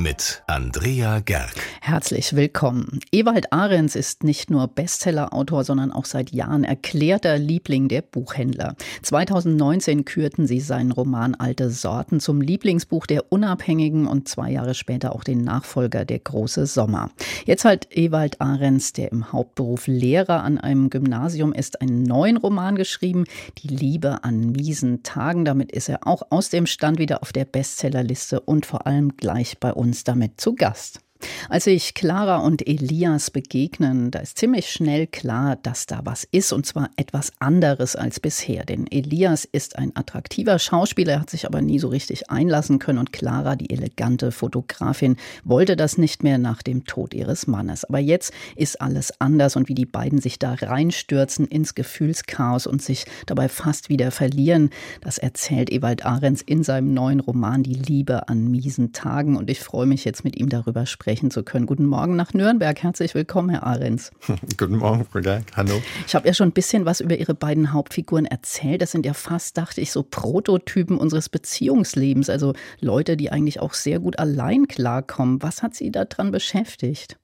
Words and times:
mit 0.00 0.44
Andrea 0.46 1.18
Gerg. 1.18 1.56
Herzlich 1.80 2.36
willkommen. 2.36 3.00
Ewald 3.10 3.52
Ahrens 3.52 3.96
ist 3.96 4.22
nicht 4.22 4.48
nur 4.48 4.68
Bestsellerautor, 4.68 5.64
sondern 5.64 5.90
auch 5.90 6.04
seit 6.04 6.30
Jahren 6.30 6.62
erklärter 6.62 7.36
Liebling 7.36 7.88
der 7.88 8.02
Buchhändler. 8.02 8.76
2019 9.02 10.04
kürten 10.04 10.46
sie 10.46 10.60
seinen 10.60 10.92
Roman 10.92 11.34
Alte 11.34 11.70
Sorten 11.70 12.20
zum 12.20 12.40
Lieblingsbuch 12.40 13.06
der 13.06 13.32
Unabhängigen 13.32 14.06
und 14.06 14.28
zwei 14.28 14.52
Jahre 14.52 14.74
später 14.74 15.12
auch 15.12 15.24
den 15.24 15.42
Nachfolger 15.42 16.04
Der 16.04 16.20
große 16.20 16.66
Sommer. 16.66 17.10
Jetzt 17.44 17.64
hat 17.64 17.88
Ewald 17.90 18.40
Ahrens, 18.40 18.92
der 18.92 19.10
im 19.10 19.32
Hauptberuf 19.32 19.88
Lehrer 19.88 20.44
an 20.44 20.58
einem 20.58 20.90
Gymnasium 20.90 21.52
ist, 21.52 21.80
einen 21.80 22.04
neuen 22.04 22.36
Roman 22.36 22.76
geschrieben, 22.76 23.24
Die 23.58 23.68
Liebe 23.68 24.22
an 24.22 24.52
miesen 24.52 25.02
Tagen. 25.02 25.44
Damit 25.44 25.72
ist 25.72 25.88
er 25.88 26.06
auch 26.06 26.22
aus 26.30 26.50
dem 26.50 26.66
Stand 26.66 27.00
wieder 27.00 27.20
auf 27.22 27.32
der 27.32 27.46
Bestsellerliste 27.46 28.38
und 28.38 28.64
vor 28.64 28.86
allem 28.86 29.16
gleich 29.16 29.58
bei 29.58 29.72
uns 29.72 29.87
uns 29.88 30.04
damit 30.04 30.40
zu 30.40 30.54
Gast. 30.54 31.00
Als 31.48 31.64
sich 31.64 31.94
Clara 31.94 32.38
und 32.38 32.66
Elias 32.66 33.30
begegnen, 33.30 34.10
da 34.10 34.20
ist 34.20 34.38
ziemlich 34.38 34.70
schnell 34.70 35.06
klar, 35.06 35.56
dass 35.56 35.86
da 35.86 36.00
was 36.04 36.24
ist 36.24 36.52
und 36.52 36.66
zwar 36.66 36.90
etwas 36.96 37.32
anderes 37.38 37.96
als 37.96 38.20
bisher. 38.20 38.64
Denn 38.64 38.86
Elias 38.86 39.44
ist 39.44 39.78
ein 39.78 39.96
attraktiver 39.96 40.58
Schauspieler, 40.58 41.14
er 41.14 41.20
hat 41.20 41.30
sich 41.30 41.46
aber 41.46 41.62
nie 41.62 41.78
so 41.78 41.88
richtig 41.88 42.30
einlassen 42.30 42.78
können 42.78 42.98
und 42.98 43.12
Clara, 43.12 43.56
die 43.56 43.70
elegante 43.70 44.30
Fotografin, 44.30 45.16
wollte 45.44 45.74
das 45.76 45.98
nicht 45.98 46.22
mehr 46.22 46.38
nach 46.38 46.62
dem 46.62 46.84
Tod 46.84 47.14
ihres 47.14 47.46
Mannes. 47.46 47.84
Aber 47.84 47.98
jetzt 47.98 48.32
ist 48.54 48.80
alles 48.80 49.20
anders 49.20 49.56
und 49.56 49.68
wie 49.68 49.74
die 49.74 49.86
beiden 49.86 50.20
sich 50.20 50.38
da 50.38 50.54
reinstürzen 50.54 51.46
ins 51.46 51.74
Gefühlschaos 51.74 52.66
und 52.66 52.82
sich 52.82 53.06
dabei 53.26 53.48
fast 53.48 53.88
wieder 53.88 54.10
verlieren, 54.10 54.70
das 55.00 55.18
erzählt 55.18 55.70
Ewald 55.70 56.04
Ahrens 56.04 56.42
in 56.42 56.62
seinem 56.62 56.94
neuen 56.94 57.20
Roman 57.20 57.62
Die 57.62 57.74
Liebe 57.74 58.28
an 58.28 58.48
miesen 58.50 58.92
Tagen 58.92 59.36
und 59.36 59.50
ich 59.50 59.60
freue 59.60 59.86
mich 59.86 60.04
jetzt 60.04 60.24
mit 60.24 60.36
ihm 60.38 60.48
darüber 60.48 60.86
sprechen 60.86 61.07
sprechen 61.08 61.30
zu 61.30 61.42
können. 61.42 61.64
Guten 61.64 61.86
Morgen 61.86 62.16
nach 62.16 62.34
Nürnberg. 62.34 62.82
Herzlich 62.82 63.14
willkommen, 63.14 63.48
Herr 63.48 63.62
Ahrens. 63.62 64.10
Guten 64.58 64.76
Morgen, 64.76 65.06
Frau 65.10 65.20
Gerg. 65.20 65.42
Hallo. 65.56 65.80
Ich 66.06 66.14
habe 66.14 66.28
ja 66.28 66.34
schon 66.34 66.48
ein 66.48 66.52
bisschen 66.52 66.84
was 66.84 67.00
über 67.00 67.16
Ihre 67.16 67.32
beiden 67.32 67.72
Hauptfiguren 67.72 68.26
erzählt. 68.26 68.82
Das 68.82 68.90
sind 68.90 69.06
ja 69.06 69.14
fast, 69.14 69.56
dachte 69.56 69.80
ich, 69.80 69.90
so 69.90 70.02
Prototypen 70.02 70.98
unseres 70.98 71.30
Beziehungslebens. 71.30 72.28
Also 72.28 72.52
Leute, 72.80 73.16
die 73.16 73.32
eigentlich 73.32 73.58
auch 73.60 73.72
sehr 73.72 74.00
gut 74.00 74.18
allein 74.18 74.68
klarkommen. 74.68 75.42
Was 75.42 75.62
hat 75.62 75.74
Sie 75.74 75.90
daran 75.90 76.30
beschäftigt? 76.30 77.16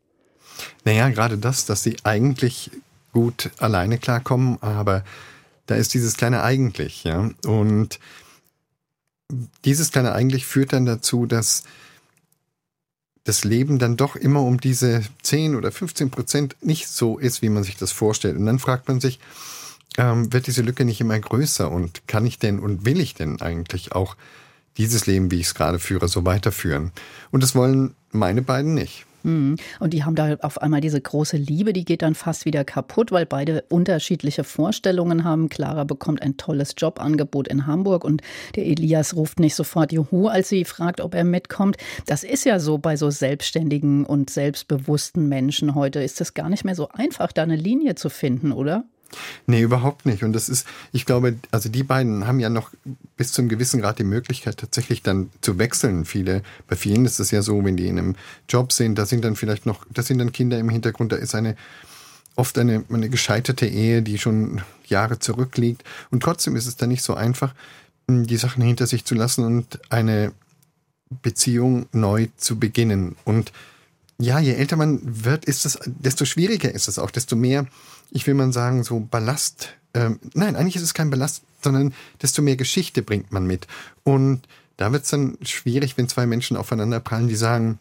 Naja, 0.87 1.11
gerade 1.11 1.37
das, 1.37 1.67
dass 1.67 1.83
sie 1.83 1.97
eigentlich 2.05 2.71
gut 3.13 3.51
alleine 3.59 3.99
klarkommen, 3.99 4.57
aber 4.63 5.05
da 5.67 5.75
ist 5.75 5.93
dieses 5.93 6.17
kleine 6.17 6.43
eigentlich, 6.43 7.05
ja. 7.05 7.29
Und 7.45 8.01
dieses 9.67 9.93
kleine 9.93 10.13
eigentlich 10.13 10.47
führt 10.47 10.73
dann 10.73 10.87
dazu, 10.87 11.27
dass 11.27 11.65
das 13.25 13.45
Leben 13.45 13.79
dann 13.79 13.97
doch 13.97 14.17
immer 14.17 14.43
um 14.43 14.61
diese 14.61 15.03
10 15.23 15.57
oder 15.57 15.73
15 15.73 16.11
Prozent 16.11 16.57
nicht 16.61 16.89
so 16.89 17.19
ist, 17.19 17.43
wie 17.43 17.49
man 17.49 17.65
sich 17.65 17.77
das 17.77 17.91
vorstellt. 17.91 18.37
Und 18.37 18.47
dann 18.47 18.59
fragt 18.59 18.87
man 18.87 19.01
sich, 19.01 19.19
ähm, 19.97 20.33
wird 20.33 20.47
diese 20.47 20.63
Lücke 20.63 20.85
nicht 20.85 21.01
immer 21.01 21.19
größer 21.19 21.71
und 21.71 22.07
kann 22.07 22.27
ich 22.27 22.39
denn 22.39 22.59
und 22.59 22.85
will 22.85 23.01
ich 23.01 23.15
denn 23.15 23.41
eigentlich 23.41 23.93
auch 23.93 24.17
dieses 24.77 25.07
Leben, 25.07 25.31
wie 25.31 25.41
ich 25.41 25.47
es 25.47 25.55
gerade 25.55 25.79
führe, 25.79 26.09
so 26.09 26.25
weiterführen? 26.25 26.93
Und 27.31 27.43
das 27.43 27.55
wollen 27.55 27.95
meine 28.13 28.43
beiden 28.43 28.75
nicht. 28.75 29.07
Mhm. 29.25 29.57
Und 29.81 29.93
die 29.93 30.05
haben 30.05 30.15
da 30.15 30.37
auf 30.43 30.63
einmal 30.63 30.81
diese 30.81 31.01
große 31.01 31.37
Liebe, 31.37 31.73
die 31.73 31.85
geht 31.85 32.03
dann 32.03 32.15
fast 32.15 32.45
wieder 32.45 32.65
kaputt, 32.65 33.11
weil 33.11 33.27
beide 33.27 33.63
unterschiedliche 33.69 34.45
Vorstellungen 34.45 35.25
haben. 35.25 35.49
Clara 35.49 35.85
bekommt 35.85 36.23
ein 36.23 36.37
tolles 36.37 36.75
Jobangebot 36.77 37.49
in 37.49 37.67
Hamburg 37.67 38.05
und 38.05 38.23
der 38.55 38.67
Elias 38.67 39.17
ruft 39.17 39.41
nicht 39.41 39.55
sofort 39.55 39.93
Juhu, 39.93 40.29
als 40.29 40.49
sie 40.49 40.65
fragt, 40.65 41.01
ob 41.01 41.15
er 41.15 41.25
mitkommt. 41.25 41.77
Das 42.07 42.23
ist 42.23 42.45
ja 42.45 42.61
so 42.61 42.79
bei 42.79 42.97
so 42.97 43.11
selbstständigen 43.11 44.05
und 44.05 44.31
selbstbewussten 44.31 45.29
Menschen 45.29 45.75
heute. 45.75 46.03
Ist 46.03 46.21
es 46.21 46.35
gar 46.35 46.49
nicht 46.49 46.65
mehr 46.65 46.75
so 46.75 46.89
einfach, 46.89 47.33
da 47.33 47.43
eine 47.43 47.57
Linie 47.57 47.95
zu 47.95 48.11
finden, 48.11 48.53
oder? 48.53 48.85
Nee, 49.47 49.63
überhaupt 49.63 50.07
nicht. 50.07 50.23
Und 50.23 50.33
das 50.33 50.49
ist, 50.49 50.67
ich 50.93 51.07
glaube, 51.07 51.37
also 51.51 51.69
die 51.69 51.83
beiden 51.83 52.27
haben 52.27 52.41
ja 52.41 52.49
noch 52.49 52.71
bis 53.17 53.33
zum 53.33 53.49
gewissen 53.49 53.81
Grad 53.81 53.99
die 53.99 54.05
Möglichkeit, 54.05 54.59
tatsächlich 54.59 55.03
dann 55.03 55.31
zu 55.41 55.59
wechseln. 55.59 56.05
Viele, 56.05 56.43
bei 56.67 56.77
vielen 56.77 57.05
ist 57.05 57.21
es 57.21 57.31
ja 57.31 57.43
so, 57.43 57.65
wenn 57.65 57.77
die 57.77 57.89
in 57.89 57.99
einem 57.99 58.17
Job 58.49 58.73
sind, 58.73 58.97
da 58.97 59.07
sind 59.07 59.25
dann 59.25 59.37
vielleicht 59.37 59.67
noch, 59.67 59.87
da 59.93 60.03
sind 60.03 60.19
dann 60.19 60.33
Kinder 60.33 60.59
im 60.59 60.69
Hintergrund, 60.69 61.13
da 61.13 61.17
ist 61.17 61.35
eine, 61.35 61.57
oft 62.37 62.59
eine, 62.59 62.85
eine 62.91 63.09
gescheiterte 63.09 63.67
Ehe, 63.67 64.03
die 64.03 64.19
schon 64.19 64.63
Jahre 64.87 65.19
zurückliegt. 65.19 65.85
Und 66.11 66.23
trotzdem 66.23 66.57
ist 66.57 66.67
es 66.67 66.77
dann 66.77 66.89
nicht 66.89 67.03
so 67.03 67.15
einfach, 67.15 67.55
die 68.09 68.37
Sachen 68.37 68.63
hinter 68.63 68.87
sich 68.87 69.05
zu 69.05 69.15
lassen 69.15 69.45
und 69.45 69.81
eine 69.91 70.33
Beziehung 71.23 71.87
neu 71.93 72.29
zu 72.37 72.59
beginnen. 72.59 73.17
Und 73.25 73.53
ja, 74.19 74.39
je 74.39 74.53
älter 74.53 74.77
man 74.77 75.01
wird, 75.25 75.45
ist 75.45 75.67
es, 75.67 75.79
desto 75.87 76.25
schwieriger 76.25 76.73
ist 76.73 76.89
es 76.89 76.99
auch, 76.99 77.11
desto 77.11 77.37
mehr, 77.37 77.67
ich 78.15 78.27
will 78.27 78.35
mal 78.35 78.53
sagen, 78.53 78.85
so 78.85 79.01
Ballast. 79.01 79.77
Ähm, 79.93 80.19
nein, 80.33 80.57
eigentlich 80.57 80.77
ist 80.77 80.83
es 80.83 80.95
kein 80.95 81.11
Ballast, 81.11 81.43
sondern 81.61 81.93
desto 82.23 82.41
mehr 82.41 82.57
Geschichte 82.57 83.03
bringt 83.03 83.33
man 83.33 83.47
mit. 83.47 83.67
Und 84.05 84.43
da 84.77 84.93
wird 84.93 85.05
es 85.05 85.11
dann 85.11 85.37
schwierig, 85.43 85.99
wenn 85.99 86.09
zwei 86.09 86.27
Menschen 86.27 86.57
aufeinander 86.57 87.01
prallen, 87.01 87.29
die 87.29 87.37
sagen, 87.37 87.79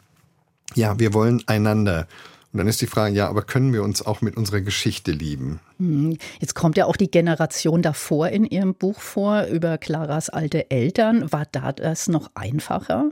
ja, 0.75 0.99
wir 0.99 1.13
wollen 1.13 1.43
einander. 1.47 2.07
Und 2.51 2.57
dann 2.59 2.67
ist 2.67 2.81
die 2.81 2.88
Frage, 2.88 3.16
ja, 3.16 3.29
aber 3.29 3.43
können 3.43 3.73
wir 3.73 3.83
uns 3.83 4.05
auch 4.05 4.22
mit 4.22 4.38
unserer 4.38 4.61
Geschichte 4.61 5.11
lieben? 5.11 5.59
Hm, 5.77 6.17
jetzt 6.39 6.55
kommt 6.55 6.77
ja 6.77 6.85
auch 6.85 6.97
die 6.97 7.09
Generation 7.09 7.81
davor 7.81 8.29
in 8.29 8.45
Ihrem 8.45 8.75
Buch 8.75 8.99
vor, 8.99 9.45
über 9.45 9.77
Claras 9.77 10.29
alte 10.29 10.69
Eltern. 10.69 11.31
War 11.31 11.47
da 11.51 11.72
das 11.72 12.07
noch 12.07 12.31
einfacher? 12.35 13.11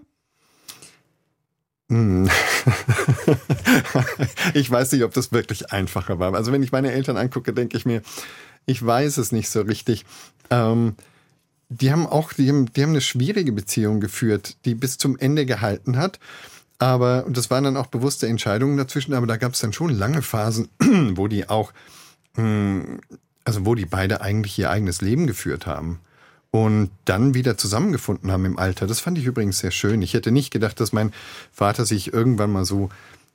Hm. 1.91 2.29
ich 4.53 4.71
weiß 4.71 4.93
nicht, 4.93 5.03
ob 5.03 5.13
das 5.13 5.33
wirklich 5.33 5.73
einfacher 5.73 6.19
war. 6.19 6.33
Also 6.33 6.53
wenn 6.53 6.63
ich 6.63 6.71
meine 6.71 6.93
Eltern 6.93 7.17
angucke, 7.17 7.51
denke 7.51 7.75
ich 7.75 7.85
mir, 7.85 8.01
ich 8.65 8.83
weiß 8.83 9.17
es 9.17 9.33
nicht 9.33 9.49
so 9.49 9.59
richtig. 9.59 10.05
Ähm, 10.49 10.95
die 11.67 11.91
haben 11.91 12.07
auch, 12.07 12.31
die 12.31 12.47
haben, 12.47 12.71
die 12.71 12.83
haben 12.83 12.91
eine 12.91 13.01
schwierige 13.01 13.51
Beziehung 13.51 13.99
geführt, 13.99 14.55
die 14.63 14.73
bis 14.73 14.97
zum 14.97 15.17
Ende 15.17 15.45
gehalten 15.45 15.97
hat. 15.97 16.19
Aber, 16.79 17.25
und 17.25 17.35
das 17.35 17.51
waren 17.51 17.65
dann 17.65 17.75
auch 17.75 17.87
bewusste 17.87 18.25
Entscheidungen 18.25 18.77
dazwischen, 18.77 19.13
aber 19.13 19.27
da 19.27 19.35
gab 19.35 19.53
es 19.53 19.59
dann 19.59 19.73
schon 19.73 19.89
lange 19.89 20.21
Phasen, 20.21 20.69
wo 21.15 21.27
die 21.27 21.49
auch, 21.49 21.73
hm, 22.35 23.01
also 23.43 23.65
wo 23.65 23.75
die 23.75 23.85
beide 23.85 24.21
eigentlich 24.21 24.57
ihr 24.57 24.69
eigenes 24.69 25.01
Leben 25.01 25.27
geführt 25.27 25.65
haben 25.65 25.99
und 26.51 26.91
dann 27.05 27.33
wieder 27.33 27.57
zusammengefunden 27.57 28.31
haben 28.31 28.45
im 28.45 28.59
Alter. 28.59 28.85
Das 28.85 28.99
fand 28.99 29.17
ich 29.17 29.25
übrigens 29.25 29.59
sehr 29.59 29.71
schön. 29.71 30.01
Ich 30.01 30.13
hätte 30.13 30.31
nicht 30.31 30.51
gedacht, 30.51 30.79
dass 30.79 30.91
mein 30.91 31.13
Vater 31.51 31.85
sich 31.85 32.13
irgendwann 32.13 32.51
mal 32.51 32.65
so 32.65 32.89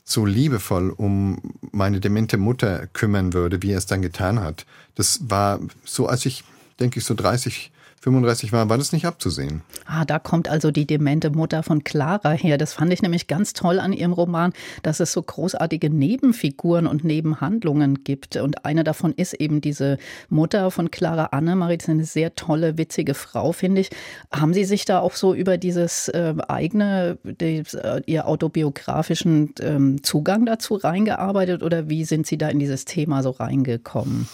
so 0.08 0.24
liebevoll 0.24 0.90
um 0.90 1.40
meine 1.72 1.98
demente 1.98 2.36
Mutter 2.36 2.86
kümmern 2.92 3.32
würde, 3.32 3.60
wie 3.62 3.72
er 3.72 3.78
es 3.78 3.86
dann 3.86 4.02
getan 4.02 4.38
hat. 4.38 4.64
Das 4.94 5.18
war 5.28 5.58
so, 5.84 6.06
als 6.06 6.24
ich, 6.26 6.44
denke 6.78 7.00
ich, 7.00 7.04
so 7.04 7.14
30, 7.14 7.72
35 8.06 8.52
war, 8.52 8.68
war 8.68 8.78
das 8.78 8.92
nicht 8.92 9.04
abzusehen. 9.04 9.62
Ah, 9.84 10.04
da 10.04 10.20
kommt 10.20 10.48
also 10.48 10.70
die 10.70 10.86
demente 10.86 11.30
Mutter 11.30 11.64
von 11.64 11.82
Clara 11.82 12.30
her. 12.30 12.56
Das 12.56 12.72
fand 12.72 12.92
ich 12.92 13.02
nämlich 13.02 13.26
ganz 13.26 13.52
toll 13.52 13.80
an 13.80 13.92
ihrem 13.92 14.12
Roman, 14.12 14.52
dass 14.84 15.00
es 15.00 15.12
so 15.12 15.20
großartige 15.20 15.90
Nebenfiguren 15.90 16.86
und 16.86 17.02
Nebenhandlungen 17.02 18.04
gibt. 18.04 18.36
Und 18.36 18.64
eine 18.64 18.84
davon 18.84 19.12
ist 19.12 19.34
eben 19.34 19.60
diese 19.60 19.98
Mutter 20.28 20.70
von 20.70 20.92
Clara 20.92 21.26
Annemarie. 21.26 21.78
Das 21.78 21.86
ist 21.86 21.90
eine 21.90 22.04
sehr 22.04 22.36
tolle, 22.36 22.78
witzige 22.78 23.14
Frau, 23.14 23.50
finde 23.50 23.80
ich. 23.80 23.90
Haben 24.30 24.54
Sie 24.54 24.64
sich 24.64 24.84
da 24.84 25.00
auch 25.00 25.16
so 25.16 25.34
über 25.34 25.58
dieses 25.58 26.06
äh, 26.06 26.34
eigene, 26.46 27.18
des, 27.24 27.74
äh, 27.74 28.02
Ihr 28.06 28.28
autobiografischen 28.28 29.52
ähm, 29.58 30.04
Zugang 30.04 30.46
dazu 30.46 30.76
reingearbeitet 30.76 31.64
oder 31.64 31.88
wie 31.88 32.04
sind 32.04 32.28
Sie 32.28 32.38
da 32.38 32.50
in 32.50 32.60
dieses 32.60 32.84
Thema 32.84 33.24
so 33.24 33.30
reingekommen? 33.30 34.28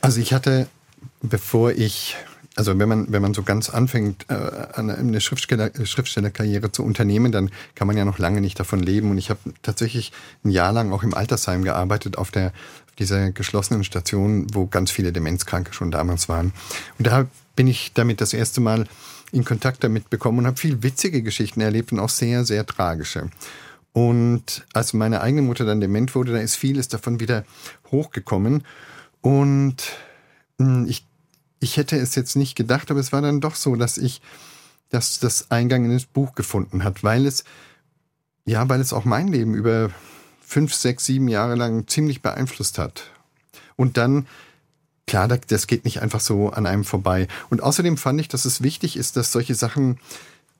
Also 0.00 0.20
ich 0.20 0.32
hatte, 0.32 0.66
bevor 1.22 1.70
ich 1.70 2.16
also 2.54 2.78
wenn 2.78 2.88
man, 2.88 3.10
wenn 3.10 3.22
man 3.22 3.34
so 3.34 3.42
ganz 3.42 3.70
anfängt, 3.70 4.26
äh, 4.28 4.34
eine 4.74 5.20
Schriftsteller, 5.20 5.70
Schriftstellerkarriere 5.84 6.70
zu 6.70 6.84
unternehmen, 6.84 7.32
dann 7.32 7.50
kann 7.74 7.86
man 7.86 7.96
ja 7.96 8.04
noch 8.04 8.18
lange 8.18 8.40
nicht 8.40 8.60
davon 8.60 8.80
leben. 8.80 9.10
Und 9.10 9.18
ich 9.18 9.30
habe 9.30 9.40
tatsächlich 9.62 10.12
ein 10.44 10.50
Jahr 10.50 10.72
lang 10.72 10.92
auch 10.92 11.02
im 11.02 11.14
Altersheim 11.14 11.64
gearbeitet, 11.64 12.18
auf 12.18 12.30
der 12.30 12.52
dieser 12.98 13.32
geschlossenen 13.32 13.84
Station, 13.84 14.46
wo 14.52 14.66
ganz 14.66 14.90
viele 14.90 15.12
Demenzkranke 15.12 15.72
schon 15.72 15.90
damals 15.90 16.28
waren. 16.28 16.52
Und 16.98 17.06
da 17.06 17.26
bin 17.56 17.66
ich 17.66 17.92
damit 17.94 18.20
das 18.20 18.34
erste 18.34 18.60
Mal 18.60 18.86
in 19.32 19.44
Kontakt 19.44 19.82
damit 19.82 20.10
bekommen 20.10 20.40
und 20.40 20.46
habe 20.46 20.58
viel 20.58 20.82
witzige 20.82 21.22
Geschichten 21.22 21.62
erlebt 21.62 21.92
und 21.92 22.00
auch 22.00 22.10
sehr, 22.10 22.44
sehr 22.44 22.66
tragische. 22.66 23.30
Und 23.94 24.66
als 24.74 24.92
meine 24.92 25.22
eigene 25.22 25.42
Mutter 25.42 25.64
dann 25.64 25.80
dement 25.80 26.14
wurde, 26.14 26.32
da 26.32 26.38
ist 26.38 26.56
vieles 26.56 26.88
davon 26.88 27.18
wieder 27.18 27.44
hochgekommen. 27.90 28.64
Und 29.22 29.76
hm, 30.58 30.86
ich 30.86 31.06
ich 31.62 31.76
hätte 31.76 31.96
es 31.96 32.14
jetzt 32.16 32.34
nicht 32.34 32.56
gedacht, 32.56 32.90
aber 32.90 32.98
es 32.98 33.12
war 33.12 33.22
dann 33.22 33.40
doch 33.40 33.54
so, 33.54 33.76
dass 33.76 33.96
ich, 33.96 34.20
dass 34.90 35.20
das 35.20 35.50
Eingang 35.50 35.84
in 35.84 35.92
das 35.92 36.04
Buch 36.04 36.34
gefunden 36.34 36.82
hat, 36.82 37.04
weil 37.04 37.24
es, 37.24 37.44
ja, 38.44 38.68
weil 38.68 38.80
es 38.80 38.92
auch 38.92 39.04
mein 39.04 39.28
Leben 39.28 39.54
über 39.54 39.90
fünf, 40.40 40.74
sechs, 40.74 41.06
sieben 41.06 41.28
Jahre 41.28 41.54
lang 41.54 41.86
ziemlich 41.86 42.20
beeinflusst 42.20 42.78
hat. 42.78 43.04
Und 43.76 43.96
dann 43.96 44.26
klar, 45.06 45.28
das 45.28 45.66
geht 45.68 45.84
nicht 45.84 46.02
einfach 46.02 46.20
so 46.20 46.50
an 46.50 46.66
einem 46.66 46.84
vorbei. 46.84 47.28
Und 47.48 47.62
außerdem 47.62 47.96
fand 47.96 48.20
ich, 48.20 48.28
dass 48.28 48.44
es 48.44 48.62
wichtig 48.62 48.96
ist, 48.96 49.16
dass 49.16 49.30
solche 49.30 49.54
Sachen 49.54 49.98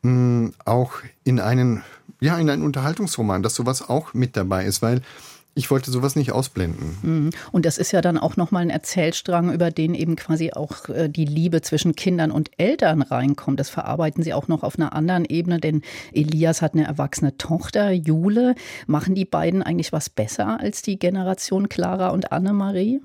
mh, 0.02 0.10
hm, 0.10 0.54
auch 0.64 0.92
in 1.24 1.40
einen, 1.40 1.82
ja, 2.20 2.38
in 2.38 2.48
einen 2.48 2.62
Unterhaltungsroman, 2.62 3.42
dass 3.42 3.56
sowas 3.56 3.88
auch 3.88 4.14
mit 4.14 4.36
dabei 4.36 4.66
ist, 4.66 4.82
weil 4.82 5.02
ich 5.54 5.70
wollte 5.70 5.90
sowas 5.90 6.16
nicht 6.16 6.32
ausblenden. 6.32 6.98
Mhm. 7.02 7.30
Und 7.50 7.66
das 7.66 7.78
ist 7.78 7.92
ja 7.92 8.00
dann 8.00 8.16
auch 8.16 8.36
nochmal 8.36 8.62
ein 8.62 8.70
Erzählstrang, 8.70 9.52
über 9.52 9.70
den 9.70 9.94
eben 9.94 10.16
quasi 10.16 10.52
auch 10.52 10.88
äh, 10.88 11.08
die 11.08 11.26
Liebe 11.26 11.60
zwischen 11.60 11.94
Kindern 11.94 12.30
und 12.30 12.50
Eltern 12.56 13.02
reinkommt. 13.02 13.60
Das 13.60 13.68
verarbeiten 13.68 14.22
Sie 14.22 14.32
auch 14.32 14.48
noch 14.48 14.62
auf 14.62 14.78
einer 14.78 14.94
anderen 14.94 15.24
Ebene, 15.24 15.60
denn 15.60 15.82
Elias 16.12 16.62
hat 16.62 16.74
eine 16.74 16.84
erwachsene 16.84 17.36
Tochter, 17.36 17.90
Jule. 17.90 18.54
Machen 18.86 19.14
die 19.14 19.26
beiden 19.26 19.62
eigentlich 19.62 19.92
was 19.92 20.08
besser 20.08 20.58
als 20.58 20.80
die 20.80 20.98
Generation 20.98 21.68
Clara 21.68 22.08
und 22.08 22.32
Annemarie? 22.32 23.02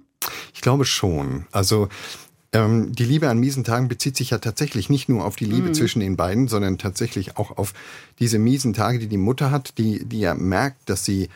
Ich 0.53 0.61
glaube 0.61 0.85
schon. 0.85 1.45
Also 1.51 1.89
ähm, 2.53 2.93
die 2.93 3.03
Liebe 3.03 3.29
an 3.29 3.39
miesen 3.39 3.65
Tagen 3.65 3.89
bezieht 3.89 4.15
sich 4.15 4.29
ja 4.29 4.37
tatsächlich 4.37 4.89
nicht 4.89 5.09
nur 5.09 5.25
auf 5.25 5.35
die 5.35 5.45
Liebe 5.45 5.69
mhm. 5.69 5.73
zwischen 5.73 5.99
den 5.99 6.15
beiden, 6.15 6.47
sondern 6.47 6.77
tatsächlich 6.77 7.37
auch 7.37 7.57
auf 7.57 7.73
diese 8.19 8.39
miesen 8.39 8.71
Tage, 8.71 8.99
die 8.99 9.07
die 9.07 9.17
Mutter 9.17 9.51
hat, 9.51 9.77
die, 9.77 10.05
die 10.05 10.21
ja 10.21 10.33
merkt, 10.33 10.89
dass 10.89 11.03
sie 11.03 11.27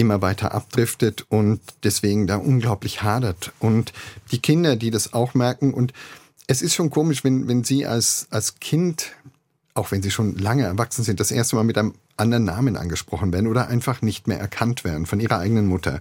immer 0.00 0.22
weiter 0.22 0.52
abdriftet 0.54 1.26
und 1.28 1.60
deswegen 1.84 2.26
da 2.26 2.36
unglaublich 2.36 3.02
hadert. 3.02 3.52
Und 3.60 3.92
die 4.32 4.40
Kinder, 4.40 4.76
die 4.76 4.90
das 4.90 5.12
auch 5.12 5.34
merken 5.34 5.74
und 5.74 5.92
es 6.46 6.62
ist 6.62 6.74
schon 6.74 6.90
komisch, 6.90 7.22
wenn, 7.22 7.46
wenn 7.46 7.62
sie 7.62 7.86
als, 7.86 8.26
als 8.30 8.58
Kind, 8.58 9.12
auch 9.74 9.92
wenn 9.92 10.02
sie 10.02 10.10
schon 10.10 10.36
lange 10.36 10.64
erwachsen 10.64 11.04
sind, 11.04 11.20
das 11.20 11.30
erste 11.30 11.54
Mal 11.54 11.64
mit 11.64 11.78
einem 11.78 11.94
anderen 12.16 12.44
Namen 12.44 12.76
angesprochen 12.76 13.32
werden 13.32 13.46
oder 13.46 13.68
einfach 13.68 14.02
nicht 14.02 14.26
mehr 14.26 14.40
erkannt 14.40 14.82
werden 14.82 15.06
von 15.06 15.20
ihrer 15.20 15.38
eigenen 15.38 15.66
Mutter. 15.66 16.00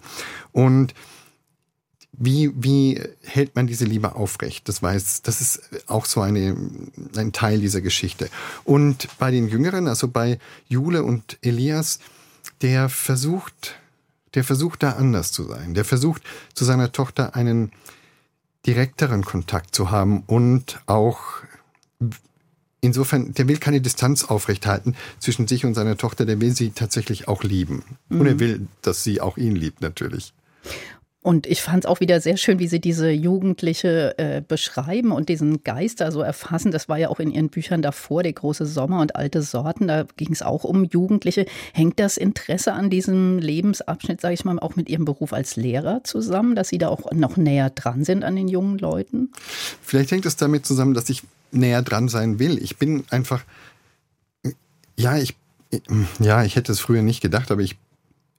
Und 0.52 0.96
wie, 2.12 2.52
wie 2.56 3.02
hält 3.24 3.56
man 3.56 3.68
diese 3.68 3.86
Liebe 3.86 4.16
aufrecht? 4.16 4.68
Das 4.68 4.82
weiß, 4.82 5.22
das 5.22 5.40
ist 5.40 5.62
auch 5.88 6.06
so 6.06 6.22
eine, 6.22 6.56
ein 7.16 7.32
Teil 7.32 7.60
dieser 7.60 7.82
Geschichte. 7.82 8.30
Und 8.64 9.08
bei 9.20 9.32
den 9.32 9.48
Jüngeren, 9.48 9.88
also 9.88 10.08
bei 10.08 10.40
Jule 10.68 11.04
und 11.04 11.38
Elias, 11.42 12.00
der 12.62 12.90
versucht, 12.90 13.79
der 14.34 14.44
versucht 14.44 14.84
da 14.84 14.92
anders 14.92 15.32
zu 15.32 15.44
sein. 15.44 15.74
Der 15.74 15.86
versucht 15.86 16.22
zu 16.54 16.66
seiner 16.66 16.92
Tochter 16.92 17.36
einen 17.36 17.72
direkteren 18.66 19.24
Kontakt 19.24 19.74
zu 19.74 19.92
haben 19.92 20.24
und 20.28 20.82
auch 20.86 21.20
insofern, 22.82 23.34
der 23.34 23.48
will 23.48 23.58
keine 23.58 23.82
Distanz 23.82 24.24
aufrechthalten 24.24 24.96
zwischen 25.20 25.48
sich 25.48 25.66
und 25.66 25.74
seiner 25.74 25.98
Tochter, 25.98 26.26
der 26.26 26.42
will 26.42 26.56
sie 26.56 26.72
tatsächlich 26.72 27.28
auch 27.28 27.44
lieben. 27.44 27.84
Mhm. 28.10 28.20
Und 28.20 28.28
er 28.28 28.34
mhm. 28.36 28.40
will, 28.40 28.68
dass 28.82 29.04
sie 29.04 29.22
auch 29.22 29.38
ihn 29.38 29.56
liebt, 29.56 29.82
natürlich. 29.82 30.34
Und 31.22 31.48
ich 31.48 31.62
fand 31.62 31.84
es 31.84 31.90
auch 31.90 32.00
wieder 32.00 32.22
sehr 32.22 32.38
schön, 32.38 32.60
wie 32.60 32.70
Sie 32.70 32.80
diese 32.80 33.10
Jugendliche 33.10 34.18
äh, 34.18 34.42
beschreiben 34.42 35.12
und 35.12 35.28
diesen 35.28 35.64
Geister 35.64 36.14
so 36.14 36.22
erfassen. 36.22 36.72
Das 36.72 36.88
war 36.88 36.98
ja 36.98 37.10
auch 37.10 37.20
in 37.20 37.30
Ihren 37.30 37.50
Büchern 37.50 37.82
davor, 37.82 38.24
der 38.24 38.32
große 38.32 38.66
Sommer 38.66 39.02
und 39.02 39.18
alte 39.18 39.42
Sorten. 39.42 39.90
Da 39.90 40.06
ging 40.16 40.32
es 40.32 40.42
auch 40.42 40.64
um 40.64 40.86
Jugendliche. 40.86 41.46
Hängt 41.74 42.00
das 42.00 42.16
Interesse 42.16 42.72
an 42.72 42.90
diesem 42.90 43.38
Lebensabschnitt, 43.38 44.22
sage 44.22 44.34
ich 44.34 44.46
mal, 44.46 44.60
auch 44.60 44.78
mit 44.78 44.88
Ihrem 44.88 45.04
Beruf 45.04 45.34
als 45.34 45.58
Lehrer 45.58 46.02
zusammen, 46.06 46.56
dass 46.56 46.70
Sie 46.70 46.78
da 46.78 46.88
auch 46.88 47.12
noch 47.12 47.36
näher 47.36 47.70
dran 47.70 48.06
sind 48.06 48.24
an 48.24 48.38
den 48.38 48.48
jungen 48.48 48.78
Leuten? 48.78 49.30
Vielleicht 49.82 50.12
hängt 50.12 50.26
es 50.26 50.38
damit 50.38 50.66
zusammen, 50.66 50.94
dass 50.94 51.10
ich 51.10 51.24
näher 51.52 51.82
dran 51.82 52.08
sein 52.08 52.40
will. 52.40 52.58
Ich 52.64 52.78
bin 52.78 53.04
einfach, 53.10 53.44
ja, 54.96 55.18
ich, 55.18 55.36
ja, 56.20 56.46
ich 56.46 56.56
hätte 56.56 56.72
es 56.72 56.80
früher 56.80 57.02
nicht 57.02 57.20
gedacht, 57.20 57.52
aber 57.52 57.62
ich, 57.62 57.76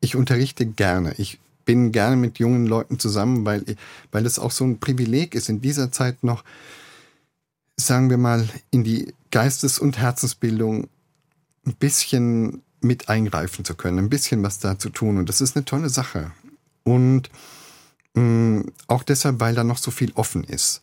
ich 0.00 0.16
unterrichte 0.16 0.64
gerne. 0.64 1.12
Ich 1.18 1.38
bin 1.70 1.92
gerne 1.92 2.16
mit 2.16 2.40
jungen 2.40 2.66
Leuten 2.66 2.98
zusammen, 2.98 3.46
weil, 3.46 3.64
weil 4.10 4.26
es 4.26 4.40
auch 4.40 4.50
so 4.50 4.64
ein 4.64 4.80
Privileg 4.80 5.36
ist, 5.36 5.48
in 5.48 5.60
dieser 5.60 5.92
Zeit 5.92 6.24
noch, 6.24 6.42
sagen 7.76 8.10
wir 8.10 8.16
mal, 8.16 8.48
in 8.72 8.82
die 8.82 9.14
Geistes- 9.30 9.78
und 9.78 9.96
Herzensbildung 9.96 10.88
ein 11.64 11.74
bisschen 11.76 12.62
mit 12.80 13.08
eingreifen 13.08 13.64
zu 13.64 13.76
können, 13.76 14.00
ein 14.00 14.10
bisschen 14.10 14.42
was 14.42 14.58
da 14.58 14.80
zu 14.80 14.90
tun. 14.90 15.16
Und 15.16 15.28
das 15.28 15.40
ist 15.40 15.54
eine 15.54 15.64
tolle 15.64 15.90
Sache. 15.90 16.32
Und 16.82 17.30
mh, 18.14 18.22
mm, 18.22 18.72
auch 18.88 19.04
deshalb, 19.04 19.38
weil 19.38 19.54
da 19.54 19.62
noch 19.62 19.78
so 19.78 19.92
viel 19.92 20.10
offen 20.16 20.42
ist. 20.42 20.82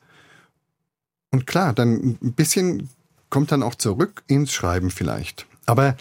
Und 1.31 1.48
klar, 1.48 1.74
dann 1.74 2.18
ein 2.24 2.31
bisschen 2.31 2.90
kommt 3.30 3.51
dann 3.51 3.62
auch 3.62 3.75
zurück 3.75 4.24
ins 4.28 4.54
Schreiben 4.54 4.90
vielleicht. 4.90 5.48
Aber 5.66 5.98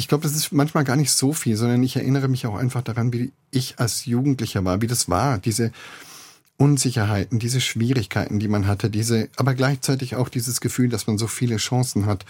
ich 0.00 0.08
glaube, 0.08 0.22
das 0.22 0.34
ist 0.34 0.50
manchmal 0.50 0.84
gar 0.84 0.96
nicht 0.96 1.10
so 1.10 1.34
viel, 1.34 1.58
sondern 1.58 1.82
ich 1.82 1.94
erinnere 1.94 2.26
mich 2.26 2.46
auch 2.46 2.56
einfach 2.56 2.80
daran, 2.80 3.12
wie 3.12 3.32
ich 3.50 3.78
als 3.78 4.06
Jugendlicher 4.06 4.64
war, 4.64 4.80
wie 4.80 4.86
das 4.86 5.10
war, 5.10 5.36
diese 5.36 5.72
Unsicherheiten, 6.56 7.38
diese 7.38 7.60
Schwierigkeiten, 7.60 8.38
die 8.38 8.48
man 8.48 8.66
hatte, 8.66 8.88
diese, 8.88 9.28
aber 9.36 9.54
gleichzeitig 9.54 10.16
auch 10.16 10.30
dieses 10.30 10.62
Gefühl, 10.62 10.88
dass 10.88 11.06
man 11.06 11.18
so 11.18 11.26
viele 11.26 11.58
Chancen 11.58 12.06
hat. 12.06 12.24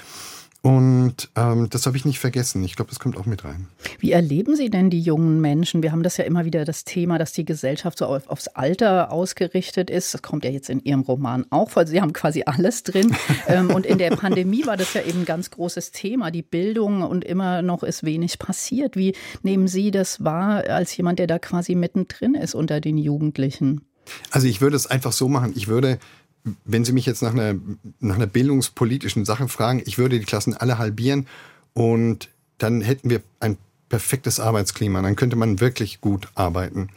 Und 0.63 1.31
ähm, 1.37 1.69
das 1.71 1.87
habe 1.87 1.97
ich 1.97 2.05
nicht 2.05 2.19
vergessen. 2.19 2.63
Ich 2.65 2.77
glaube, 2.77 2.91
das 2.91 2.99
kommt 2.99 3.17
auch 3.17 3.25
mit 3.25 3.45
rein. 3.45 3.69
Wie 3.99 4.13
erleben 4.13 4.57
Sie 4.57 4.69
denn 4.69 4.91
die 4.91 5.01
jungen 5.01 5.41
Menschen? 5.41 5.83
Wir 5.83 5.91
haben 5.91 6.03
das 6.03 6.19
ja 6.19 6.25
immer 6.25 6.45
wieder 6.45 6.67
das 6.67 6.85
Thema, 6.85 7.19
dass 7.19 7.33
die 7.33 7.47
Gesellschaft 7.47 7.97
so 7.97 8.05
auf, 8.05 8.29
aufs 8.29 8.49
Alter 8.49 9.11
ausgerichtet 9.11 9.89
ist. 9.89 10.13
Das 10.13 10.21
kommt 10.21 10.45
ja 10.45 10.51
jetzt 10.51 10.69
in 10.69 10.81
Ihrem 10.85 11.01
Roman 11.01 11.47
auch 11.49 11.71
vor. 11.71 11.87
Sie 11.87 12.03
haben 12.03 12.13
quasi 12.13 12.43
alles 12.45 12.83
drin. 12.83 13.17
ähm, 13.49 13.71
und 13.71 13.87
in 13.87 13.97
der 13.97 14.11
Pandemie 14.11 14.67
war 14.67 14.77
das 14.77 14.93
ja 14.93 15.03
eben 15.03 15.21
ein 15.21 15.25
ganz 15.25 15.51
großes 15.51 15.93
Thema, 15.93 16.31
die 16.31 16.43
Bildung. 16.43 17.03
Und 17.03 17.25
immer 17.25 17.63
noch 17.63 17.83
ist 17.83 18.05
wenig 18.05 18.39
passiert. 18.39 18.97
Wie 18.97 19.15
nehmen 19.43 19.67
Sie 19.67 19.91
das 19.91 20.23
wahr 20.23 20.65
als 20.69 20.95
jemand, 20.95 21.19
der 21.19 21.27
da 21.27 21.39
quasi 21.39 21.75
mittendrin 21.75 22.35
ist 22.35 22.55
unter 22.55 22.83
den 22.83 22.99
Jugendlichen? 22.99 23.81
Also 24.31 24.47
ich 24.47 24.61
würde 24.61 24.77
es 24.77 24.87
einfach 24.87 25.13
so 25.13 25.29
machen. 25.29 25.53
Ich 25.57 25.69
würde 25.69 25.99
wenn 26.65 26.85
Sie 26.85 26.93
mich 26.93 27.07
jetzt 27.07 27.23
nach 27.23 27.33
einer, 27.33 27.55
nach 28.01 28.17
einer 28.17 28.27
bildungspolitischen 28.27 29.25
Sache 29.25 29.49
fragen, 29.49 29.83
ich 29.85 29.99
würde 29.99 30.19
die 30.19 30.25
Klassen 30.25 30.55
alle 30.55 30.79
halbieren 30.79 31.27
und 31.75 32.29
dann 32.59 32.81
hätten 32.81 33.11
wir 33.11 33.23
ein 33.41 33.57
perfektes 33.89 34.41
Arbeitsklima. 34.41 35.03
Dann 35.03 35.17
könnte 35.17 35.37
man 35.37 35.61
wirklich 35.61 36.01
gut 36.01 36.29
arbeiten. 36.35 36.89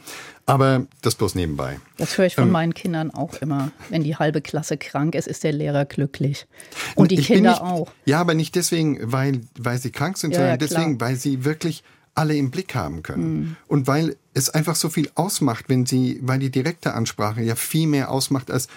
Aber 0.46 0.86
das 1.02 1.14
bloß 1.14 1.34
nebenbei. 1.34 1.80
Das 1.96 2.16
höre 2.16 2.26
ich 2.26 2.34
von 2.34 2.44
ähm, 2.44 2.50
meinen 2.50 2.74
Kindern 2.74 3.10
auch 3.10 3.34
immer. 3.40 3.72
Wenn 3.88 4.04
die 4.04 4.16
halbe 4.16 4.40
Klasse 4.42 4.76
krank 4.76 5.14
ist, 5.14 5.26
ist 5.26 5.42
der 5.42 5.52
Lehrer 5.52 5.86
glücklich. 5.86 6.46
Und 6.94 7.10
die 7.10 7.16
Kinder 7.16 7.50
nicht, 7.52 7.62
auch. 7.62 7.90
Ja, 8.04 8.20
aber 8.20 8.34
nicht 8.34 8.54
deswegen, 8.54 8.98
weil, 9.12 9.40
weil 9.58 9.78
sie 9.78 9.90
krank 9.90 10.18
sind, 10.18 10.32
ja, 10.32 10.36
sondern 10.36 10.52
ja, 10.52 10.56
deswegen, 10.58 11.00
weil 11.00 11.16
sie 11.16 11.44
wirklich 11.44 11.82
alle 12.14 12.36
im 12.36 12.50
Blick 12.50 12.74
haben 12.74 13.02
können. 13.02 13.34
Mhm. 13.34 13.56
Und 13.66 13.86
weil 13.86 14.16
es 14.34 14.50
einfach 14.50 14.76
so 14.76 14.88
viel 14.88 15.10
ausmacht, 15.14 15.64
wenn 15.68 15.86
sie, 15.86 16.20
weil 16.22 16.38
die 16.38 16.50
direkte 16.50 16.94
Ansprache 16.94 17.42
ja 17.42 17.56
viel 17.56 17.86
mehr 17.86 18.10
ausmacht 18.10 18.50
als 18.50 18.68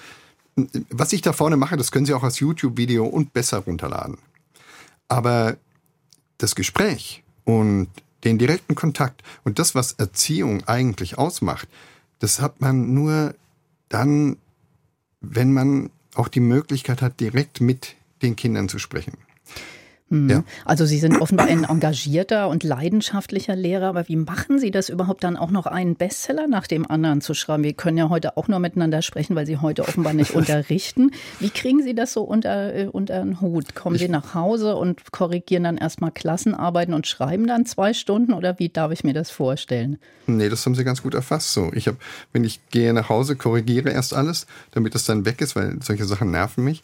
was 0.89 1.13
ich 1.13 1.21
da 1.21 1.33
vorne 1.33 1.56
mache, 1.56 1.77
das 1.77 1.92
können 1.92 2.06
Sie 2.06 2.13
auch 2.13 2.24
als 2.24 2.39
YouTube-Video 2.39 3.06
und 3.06 3.33
besser 3.33 3.60
runterladen. 3.60 4.17
Aber 5.08 5.58
das 6.38 6.55
Gespräch 6.55 7.24
und 7.46 7.89
den 8.24 8.38
direkten 8.38 8.75
Kontakt 8.75 9.24
und 9.43 9.60
das, 9.60 9.75
was 9.75 9.93
Erziehung 9.93 10.63
eigentlich 10.67 11.17
ausmacht, 11.17 11.67
das 12.20 12.41
hat 12.41 12.60
man 12.60 12.93
nur 12.93 13.36
dann, 13.89 14.38
wenn 15.22 15.53
man 15.53 15.91
auch 16.15 16.27
die 16.27 16.39
Möglichkeit 16.39 17.01
hat, 17.01 17.20
direkt 17.20 17.62
mit 17.62 17.96
den 18.24 18.36
Kindern 18.36 18.67
zu 18.67 18.79
sprechen. 18.79 19.13
Mhm. 20.10 20.30
Ja. 20.30 20.44
Also 20.66 20.86
Sie 20.86 21.00
sind 21.00 21.20
offenbar 21.20 21.48
ein 21.48 21.66
engagierter 21.66 22.48
und 22.50 22.64
leidenschaftlicher 22.64 23.56
Lehrer, 23.56 23.88
aber 23.88 24.08
wie 24.08 24.16
machen 24.16 24.60
Sie 24.60 24.72
das 24.72 24.90
überhaupt 24.90 25.24
dann 25.24 25.36
auch 25.36 25.52
noch 25.52 25.66
einen 25.66 25.96
Bestseller 25.96 26.48
nach 26.48 26.68
dem 26.68 26.90
anderen 26.90 27.22
zu 27.22 27.34
schreiben? 27.34 27.64
Wir 27.64 27.74
können 27.74 27.98
ja 27.98 28.10
heute 28.10 28.38
auch 28.38 28.48
nur 28.48 28.60
miteinander 28.60 29.02
sprechen, 29.02 29.36
weil 29.36 29.46
Sie 29.46 29.58
heute 29.58 29.84
offenbar 29.84 30.14
nicht 30.14 30.32
unterrichten. 30.36 31.12
Wie 31.40 31.50
kriegen 31.50 31.84
Sie 31.84 31.94
das 31.94 32.14
so 32.14 32.24
unter, 32.24 32.74
äh, 32.74 32.88
unter 32.92 33.20
den 33.20 33.42
Hut? 33.42 33.76
Kommen 33.76 33.98
Sie 33.98 34.08
nach 34.08 34.34
Hause 34.34 34.76
und 34.76 35.12
korrigieren 35.12 35.64
dann 35.64 35.78
erstmal 35.78 36.12
Klassenarbeiten 36.12 36.94
und 36.94 37.08
schreiben 37.08 37.48
dann 37.48 37.66
zwei 37.66 37.94
Stunden 37.94 38.34
oder 38.34 38.60
wie 38.60 38.70
darf 38.70 38.92
ich 38.92 39.04
mir 39.04 39.14
das 39.14 39.30
vorstellen? 39.30 39.98
Nee, 40.26 40.50
das 40.50 40.66
haben 40.66 40.76
Sie 40.76 40.84
ganz 40.84 41.04
gut 41.04 41.14
erfasst. 41.14 41.54
So, 41.54 41.72
ich 41.74 41.88
habe, 41.88 41.98
wenn 42.34 42.44
ich 42.44 42.60
gehe 42.70 42.94
nach 42.94 43.10
Hause, 43.10 43.36
korrigiere 43.36 43.90
erst 43.90 44.14
alles, 44.14 44.48
damit 44.72 44.96
es 44.96 45.06
dann 45.06 45.26
weg 45.26 45.42
ist, 45.42 45.56
weil 45.56 45.78
solche 45.82 46.06
Sachen 46.06 46.32
nerven 46.32 46.64
mich. 46.64 46.84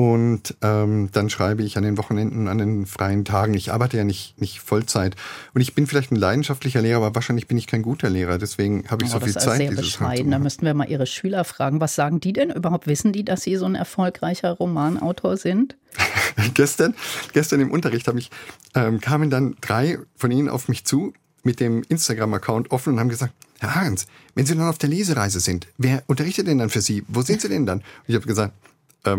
Und 0.00 0.56
ähm, 0.62 1.10
dann 1.12 1.28
schreibe 1.28 1.62
ich 1.62 1.76
an 1.76 1.82
den 1.82 1.98
Wochenenden, 1.98 2.48
an 2.48 2.56
den 2.56 2.86
freien 2.86 3.26
Tagen. 3.26 3.52
Ich 3.52 3.70
arbeite 3.70 3.98
ja 3.98 4.04
nicht, 4.04 4.40
nicht 4.40 4.60
Vollzeit. 4.60 5.14
Und 5.52 5.60
ich 5.60 5.74
bin 5.74 5.86
vielleicht 5.86 6.10
ein 6.10 6.16
leidenschaftlicher 6.16 6.80
Lehrer, 6.80 7.04
aber 7.04 7.14
wahrscheinlich 7.16 7.48
bin 7.48 7.58
ich 7.58 7.66
kein 7.66 7.82
guter 7.82 8.08
Lehrer. 8.08 8.38
Deswegen 8.38 8.88
habe 8.88 9.04
ich 9.04 9.10
oh, 9.10 9.18
so 9.18 9.20
viel 9.20 9.34
Zeit. 9.34 9.44
Das 9.44 9.52
ist 9.52 9.58
sehr 9.58 9.70
bescheiden. 9.72 10.30
Da 10.30 10.38
müssten 10.38 10.64
wir 10.64 10.72
mal 10.72 10.88
Ihre 10.88 11.04
Schüler 11.04 11.44
fragen. 11.44 11.82
Was 11.82 11.96
sagen 11.96 12.18
die 12.18 12.32
denn 12.32 12.48
überhaupt? 12.48 12.86
Wissen 12.86 13.12
die, 13.12 13.26
dass 13.26 13.42
Sie 13.42 13.56
so 13.56 13.66
ein 13.66 13.74
erfolgreicher 13.74 14.52
Romanautor 14.52 15.36
sind? 15.36 15.76
gestern, 16.54 16.94
gestern 17.34 17.60
im 17.60 17.70
Unterricht 17.70 18.08
habe 18.08 18.20
ich, 18.20 18.30
ähm, 18.74 19.02
kamen 19.02 19.28
dann 19.28 19.56
drei 19.60 19.98
von 20.16 20.30
Ihnen 20.30 20.48
auf 20.48 20.68
mich 20.68 20.86
zu 20.86 21.12
mit 21.42 21.60
dem 21.60 21.82
Instagram-Account 21.86 22.70
offen 22.70 22.94
und 22.94 23.00
haben 23.00 23.10
gesagt, 23.10 23.34
Herr 23.58 23.76
Ahrens, 23.76 24.06
wenn 24.34 24.46
Sie 24.46 24.56
dann 24.56 24.66
auf 24.66 24.78
der 24.78 24.88
Lesereise 24.88 25.40
sind, 25.40 25.66
wer 25.76 26.02
unterrichtet 26.06 26.46
denn 26.46 26.56
dann 26.56 26.70
für 26.70 26.80
Sie? 26.80 27.04
Wo 27.06 27.20
sind 27.20 27.42
Sie 27.42 27.50
denn 27.50 27.66
dann? 27.66 27.80
Und 27.80 27.84
ich 28.06 28.14
habe 28.14 28.26
gesagt, 28.26 28.54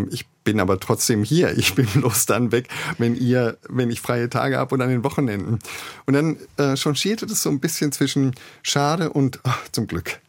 ich 0.10 0.26
bin 0.44 0.60
aber 0.60 0.80
trotzdem 0.80 1.24
hier. 1.24 1.58
Ich 1.58 1.76
bin 1.76 1.86
bloß 1.94 2.26
dann 2.26 2.52
weg, 2.52 2.68
wenn 2.98 3.16
ihr, 3.16 3.58
wenn 3.70 3.90
ich 3.90 4.02
freie 4.02 4.30
Tage 4.30 4.58
habe 4.58 4.76
und 4.76 4.82
an 4.82 4.90
den 4.90 5.04
Wochenenden. 5.04 5.60
Und 6.06 6.14
dann 6.14 6.38
äh, 6.58 6.76
changierte 6.76 7.26
das 7.26 7.44
so 7.44 7.50
ein 7.50 7.60
bisschen 7.60 7.92
zwischen 7.92 8.36
schade 8.64 9.12
und 9.12 9.40
ach, 9.44 9.68
zum 9.72 9.88
Glück. 9.88 10.20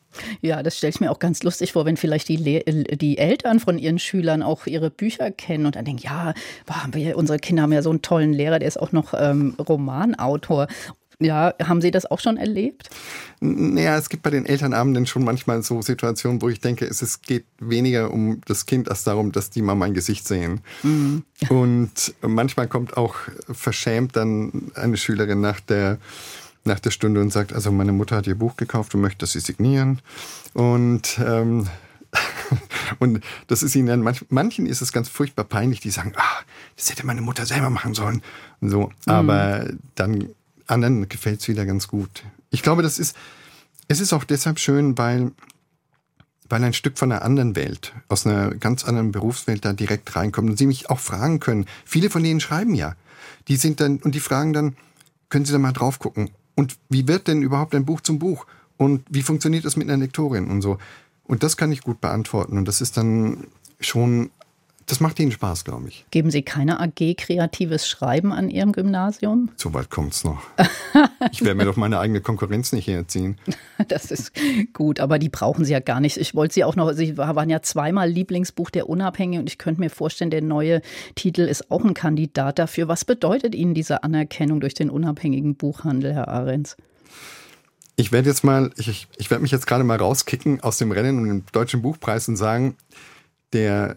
Ja, 0.43 0.63
das 0.63 0.77
stelle 0.77 0.91
ich 0.91 1.01
mir 1.01 1.11
auch 1.11 1.19
ganz 1.19 1.43
lustig 1.43 1.73
vor, 1.73 1.87
wenn 1.87 1.97
vielleicht 1.97 2.29
die, 2.29 2.37
Le 2.37 2.63
die 2.65 3.17
Eltern 3.17 3.61
von 3.61 3.79
ihren 3.79 3.99
Schülern 3.99 4.43
auch 4.43 4.67
ihre 4.67 4.91
Bücher 4.91 5.31
kennen 5.31 5.65
und 5.65 5.77
dann 5.77 5.87
denken, 5.87 6.03
ja, 6.03 6.35
boah, 6.67 6.87
wir, 6.93 7.17
unsere 7.17 7.39
Kinder 7.39 7.63
haben 7.63 7.73
ja 7.73 7.81
so 7.81 7.89
einen 7.89 8.03
tollen 8.03 8.35
Lehrer, 8.35 8.59
der 8.59 8.69
ist 8.69 8.79
auch 8.79 8.93
noch 8.93 9.15
ähm, 9.17 9.55
Romanautor. 9.59 10.67
Ja, 11.25 11.55
haben 11.63 11.81
Sie 11.81 11.91
das 11.91 12.07
auch 12.07 12.21
schon 12.21 12.37
erlebt? 12.37 12.91
Naja, 13.41 13.97
es 13.97 14.09
gibt 14.09 14.23
bei 14.23 14.31
den 14.31 14.47
Elternabenden 14.47 15.07
schon 15.07 15.25
manchmal 15.25 15.63
so 15.63 15.83
Situationen, 15.83 16.43
wo 16.43 16.49
ich 16.49 16.61
denke, 16.61 16.85
es 16.85 17.23
geht 17.23 17.45
weniger 17.59 18.11
um 18.11 18.41
das 18.47 18.67
Kind 18.67 18.89
als 18.89 19.05
darum, 19.05 19.33
dass 19.33 19.51
die 19.51 19.63
mal 19.63 19.75
mein 19.75 19.95
Gesicht 19.95 20.27
sehen. 20.27 20.61
Mhm. 20.83 21.25
Und 21.49 22.15
manchmal 22.21 22.69
kommt 22.69 22.97
auch 22.97 23.17
verschämt 23.51 24.17
dann 24.17 24.71
eine 24.75 24.97
Schülerin 24.97 25.41
nach 25.41 25.61
der 25.61 25.99
nach 26.65 26.79
der 26.79 26.93
Stunde 26.93 27.21
und 27.21 27.33
sagt, 27.33 27.53
also 27.53 27.73
meine 27.73 27.91
Mutter 27.91 28.15
hat 28.15 28.29
ihr 28.29 28.37
Buch 28.37 28.57
gekauft 28.57 28.95
und 28.95 29.01
möchte, 29.01 29.19
dass 29.19 29.33
sie 29.33 29.41
signieren. 29.41 30.01
Und 30.55 31.19
ähm, 31.19 31.67
und 32.99 33.21
das 33.47 33.63
ist 33.63 33.75
ihnen 33.75 33.89
dann, 33.89 34.01
manch, 34.01 34.25
manchen 34.29 34.67
ist 34.67 34.83
es 34.83 34.93
ganz 34.93 35.09
furchtbar 35.09 35.45
peinlich, 35.45 35.81
die 35.81 35.91
sagen, 35.91 36.13
ah, 36.17 36.41
das 36.77 36.91
hätte 36.91 37.07
meine 37.07 37.23
Mutter 37.23 37.47
selber 37.47 37.71
machen 37.71 37.95
sollen. 37.95 38.23
Und 38.61 38.71
so. 38.71 38.81
Mhm. 38.87 38.93
Aber 39.07 39.67
dann 39.95 40.29
anderen 40.73 41.09
gefällt 41.09 41.41
es 41.41 41.49
wieder 41.49 41.67
ganz 41.67 41.87
gut. 41.87 42.25
Ich 42.51 42.63
glaube, 42.63 42.83
das 42.83 42.99
ist, 42.99 43.17
es 43.89 44.01
ist 44.01 44.13
auch 44.13 44.25
deshalb 44.25 44.59
schön, 44.59 44.99
weil, 44.99 45.33
weil 46.49 46.65
ein 46.65 46.73
Stück 46.73 46.99
von 46.99 47.13
einer 47.13 47.23
anderen 47.23 47.55
Welt, 47.55 47.93
aus 48.09 48.27
einer 48.27 48.55
ganz 48.55 48.85
anderen 48.85 49.13
Berufswelt 49.13 49.65
da 49.65 49.73
direkt 49.73 50.17
reinkommt 50.17 50.51
und 50.51 50.57
sie 50.57 50.67
mich 50.67 50.91
auch 50.91 50.99
fragen 50.99 51.41
können. 51.41 51.67
Viele 51.85 52.11
von 52.11 52.23
denen 52.23 52.41
schreiben 52.41 52.75
ja. 52.75 52.97
Die 53.49 53.57
sind 53.57 53.81
dann, 53.81 53.99
und 53.99 54.15
die 54.15 54.21
fragen 54.21 54.53
dann, 54.53 54.77
können 55.29 55.45
Sie 55.45 55.53
da 55.53 55.59
mal 55.59 55.73
drauf 55.73 55.99
gucken? 55.99 56.31
Und 56.55 56.77
wie 56.89 57.09
wird 57.09 57.29
denn 57.29 57.43
überhaupt 57.43 57.75
ein 57.75 57.87
Buch 57.87 58.01
zum 58.01 58.19
Buch? 58.19 58.47
Und 58.77 59.03
wie 59.09 59.23
funktioniert 59.23 59.65
das 59.65 59.77
mit 59.77 59.89
einer 59.89 60.03
Lektorin 60.03 60.51
und 60.51 60.61
so? 60.61 60.79
Und 61.25 61.43
das 61.43 61.57
kann 61.57 61.73
ich 61.73 61.83
gut 61.83 62.01
beantworten. 62.01 62.59
Und 62.59 62.67
das 62.67 62.81
ist 62.81 62.97
dann 62.97 63.47
schon, 63.81 64.31
das 64.93 65.01
macht 65.01 65.19
ihnen 65.21 65.33
Spaß, 65.33 65.65
glaube 65.65 65.89
ich. 65.89 66.05
Geben 66.11 66.31
Sie 66.31 66.43
keine 66.43 66.79
AG 66.79 67.17
kreatives 67.17 67.89
Schreiben 67.89 68.31
an 68.31 68.51
Ihrem 68.51 68.73
Gymnasium? 68.73 69.49
So 69.57 69.73
weit 69.73 69.89
kommt 69.89 70.13
es 70.13 70.23
noch. 70.23 70.43
ich 71.33 71.41
werde 71.41 71.55
mir 71.55 71.65
doch 71.65 71.79
meine 71.79 71.99
eigene 71.99 72.21
Konkurrenz 72.21 72.73
nicht 72.73 72.89
herziehen. 72.89 73.39
Das 73.89 74.11
ist 74.11 74.33
gut, 74.75 75.01
aber 75.01 75.19
die 75.19 75.31
brauchen 75.31 75.65
Sie 75.65 75.73
ja 75.73 75.81
gar 75.81 75.99
nicht. 76.01 76.19
Ich 76.19 76.35
wollte 76.35 76.53
Sie 76.53 76.65
auch 76.65 76.77
noch, 76.77 76.93
Sie 76.93 77.17
waren 77.17 77.49
ja 77.49 77.63
zweimal 77.63 78.11
Lieblingsbuch 78.11 78.69
der 78.69 78.87
Unabhängigen 78.87 79.41
und 79.41 79.49
ich 79.49 79.57
könnte 79.57 79.81
mir 79.81 79.89
vorstellen, 79.89 80.31
der 80.31 80.43
neue 80.43 80.83
Titel 81.15 81.41
ist 81.41 81.71
auch 81.71 81.87
ein 81.87 81.95
Kandidat 81.95 82.59
dafür. 82.59 82.87
Was 82.87 83.07
bedeutet 83.07 83.55
Ihnen 83.55 83.73
diese 83.73 84.05
Anerkennung 84.05 84.61
durch 84.61 84.75
den 84.75 84.91
unabhängigen 84.91 85.55
Buchhandel, 85.55 86.13
Herr 86.13 86.29
Ahrens? 86.29 86.77
Ich 87.97 88.13
werde 88.13 88.29
jetzt 88.29 88.45
mal, 88.45 88.71
ich, 88.77 89.09
ich 89.17 89.31
werde 89.31 89.41
mich 89.41 89.53
jetzt 89.53 89.67
gerade 89.67 89.85
mal 89.85 89.97
rauskicken 89.97 90.61
aus 90.61 90.77
dem 90.77 90.93
Rennen 90.93 91.19
und 91.19 91.29
dem 91.29 91.45
Deutschen 91.51 91.81
Buchpreis 91.81 92.29
und 92.29 92.37
sagen, 92.37 92.77
der, 93.55 93.97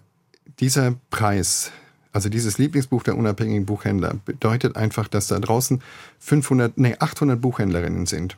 dieser 0.59 0.95
Preis, 1.09 1.71
also 2.11 2.29
dieses 2.29 2.57
Lieblingsbuch 2.57 3.03
der 3.03 3.17
unabhängigen 3.17 3.65
Buchhändler, 3.65 4.15
bedeutet 4.25 4.75
einfach, 4.75 5.07
dass 5.07 5.27
da 5.27 5.39
draußen 5.39 5.81
500, 6.19 6.77
nee, 6.77 6.95
800 6.99 7.39
Buchhändlerinnen 7.39 8.05
sind, 8.05 8.37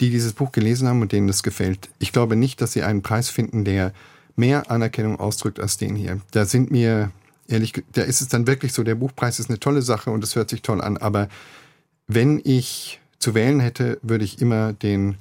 die 0.00 0.10
dieses 0.10 0.32
Buch 0.32 0.52
gelesen 0.52 0.88
haben 0.88 1.02
und 1.02 1.12
denen 1.12 1.26
das 1.26 1.42
gefällt. 1.42 1.88
Ich 1.98 2.12
glaube 2.12 2.36
nicht, 2.36 2.60
dass 2.60 2.72
sie 2.72 2.82
einen 2.82 3.02
Preis 3.02 3.30
finden, 3.30 3.64
der 3.64 3.92
mehr 4.36 4.70
Anerkennung 4.70 5.18
ausdrückt 5.18 5.60
als 5.60 5.76
den 5.76 5.96
hier. 5.96 6.20
Da 6.30 6.44
sind 6.44 6.70
mir, 6.70 7.10
ehrlich, 7.48 7.72
da 7.92 8.02
ist 8.02 8.20
es 8.20 8.28
dann 8.28 8.46
wirklich 8.46 8.72
so, 8.72 8.82
der 8.82 8.94
Buchpreis 8.94 9.38
ist 9.38 9.50
eine 9.50 9.60
tolle 9.60 9.82
Sache 9.82 10.10
und 10.10 10.24
es 10.24 10.36
hört 10.36 10.50
sich 10.50 10.62
toll 10.62 10.80
an, 10.80 10.96
aber 10.96 11.28
wenn 12.06 12.40
ich 12.44 13.00
zu 13.18 13.34
wählen 13.34 13.60
hätte, 13.60 13.98
würde 14.02 14.24
ich 14.24 14.40
immer 14.40 14.72
den 14.72 15.16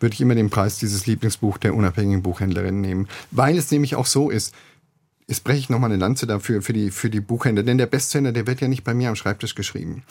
würde 0.00 0.12
ich 0.12 0.20
immer 0.20 0.34
den 0.34 0.50
Preis 0.50 0.78
dieses 0.78 1.06
Lieblingsbuch 1.06 1.58
der 1.58 1.74
unabhängigen 1.74 2.22
Buchhändlerin 2.22 2.82
nehmen. 2.82 3.08
Weil 3.30 3.56
es 3.56 3.70
nämlich 3.70 3.96
auch 3.96 4.06
so 4.06 4.28
ist, 4.30 4.54
jetzt 5.26 5.44
breche 5.44 5.58
ich 5.58 5.70
nochmal 5.70 5.90
eine 5.90 6.00
Lanze 6.00 6.26
dafür 6.26 6.62
für 6.62 6.72
die, 6.72 6.90
für 6.90 7.10
die 7.10 7.20
Buchhändler, 7.20 7.64
denn 7.64 7.78
der 7.78 7.86
Bestseller, 7.86 8.32
der 8.32 8.46
wird 8.46 8.60
ja 8.60 8.68
nicht 8.68 8.84
bei 8.84 8.94
mir 8.94 9.08
am 9.08 9.16
Schreibtisch 9.16 9.54
geschrieben. 9.54 10.02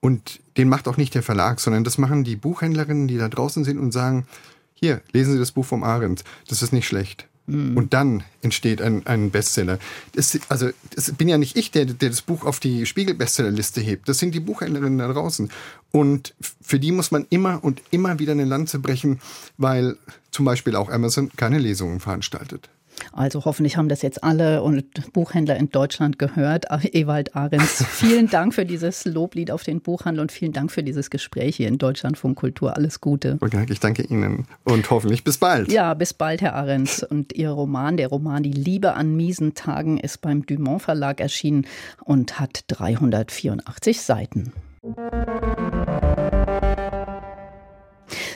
Und 0.00 0.40
den 0.56 0.68
macht 0.68 0.88
auch 0.88 0.96
nicht 0.96 1.14
der 1.14 1.22
Verlag, 1.22 1.60
sondern 1.60 1.84
das 1.84 1.98
machen 1.98 2.24
die 2.24 2.36
Buchhändlerinnen, 2.36 3.08
die 3.08 3.18
da 3.18 3.28
draußen 3.28 3.64
sind 3.64 3.78
und 3.78 3.92
sagen, 3.92 4.26
hier, 4.74 5.00
lesen 5.12 5.32
Sie 5.32 5.38
das 5.38 5.52
Buch 5.52 5.64
vom 5.64 5.82
Arendt, 5.82 6.22
das 6.48 6.62
ist 6.62 6.72
nicht 6.72 6.86
schlecht. 6.86 7.26
Mhm. 7.46 7.76
Und 7.76 7.94
dann 7.94 8.24
entsteht 8.42 8.82
ein, 8.82 9.06
ein 9.06 9.30
Bestseller. 9.30 9.78
Das, 10.12 10.38
also, 10.48 10.70
das 10.94 11.12
bin 11.12 11.28
ja 11.28 11.38
nicht 11.38 11.56
ich, 11.56 11.70
der, 11.70 11.86
der 11.86 12.10
das 12.10 12.22
Buch 12.22 12.44
auf 12.44 12.60
die 12.60 12.86
Spiegel-Bestsellerliste 12.86 13.80
hebt. 13.80 14.08
Das 14.08 14.18
sind 14.18 14.34
die 14.34 14.40
Buchhändlerinnen 14.40 14.98
da 14.98 15.08
draußen. 15.08 15.50
Und 15.92 16.34
für 16.40 16.78
die 16.78 16.92
muss 16.92 17.10
man 17.10 17.26
immer 17.30 17.62
und 17.62 17.80
immer 17.90 18.18
wieder 18.18 18.32
eine 18.32 18.44
Lanze 18.44 18.80
brechen, 18.80 19.20
weil 19.56 19.96
zum 20.30 20.44
Beispiel 20.44 20.76
auch 20.76 20.90
Amazon 20.90 21.30
keine 21.36 21.58
Lesungen 21.58 22.00
veranstaltet. 22.00 22.68
Also 23.12 23.44
hoffentlich 23.44 23.76
haben 23.76 23.88
das 23.88 24.02
jetzt 24.02 24.22
alle 24.22 24.62
und 24.62 25.12
Buchhändler 25.12 25.56
in 25.56 25.70
Deutschland 25.70 26.18
gehört. 26.18 26.66
Ewald 26.92 27.34
Ahrens, 27.34 27.84
vielen 27.90 28.28
Dank 28.28 28.54
für 28.54 28.64
dieses 28.64 29.04
Loblied 29.04 29.50
auf 29.50 29.62
den 29.62 29.80
Buchhandel 29.80 30.20
und 30.20 30.32
vielen 30.32 30.52
Dank 30.52 30.70
für 30.70 30.82
dieses 30.82 31.10
Gespräch 31.10 31.56
hier 31.56 31.68
in 31.68 31.78
Deutschland 31.78 32.18
von 32.18 32.34
Kultur. 32.34 32.76
Alles 32.76 33.00
Gute. 33.00 33.38
Okay, 33.40 33.66
ich 33.68 33.80
danke 33.80 34.02
Ihnen 34.02 34.46
und 34.64 34.90
hoffentlich 34.90 35.24
bis 35.24 35.38
bald. 35.38 35.70
Ja, 35.72 35.94
bis 35.94 36.14
bald, 36.14 36.40
Herr 36.42 36.54
Ahrens. 36.54 37.02
Und 37.02 37.32
Ihr 37.34 37.50
Roman, 37.50 37.96
der 37.96 38.08
Roman 38.08 38.42
Die 38.42 38.52
Liebe 38.52 38.94
an 38.94 39.16
miesen 39.16 39.54
Tagen, 39.54 39.98
ist 39.98 40.20
beim 40.20 40.44
Dumont 40.44 40.82
Verlag 40.82 41.20
erschienen 41.20 41.66
und 42.04 42.38
hat 42.38 42.64
384 42.68 44.00
Seiten. 44.00 44.52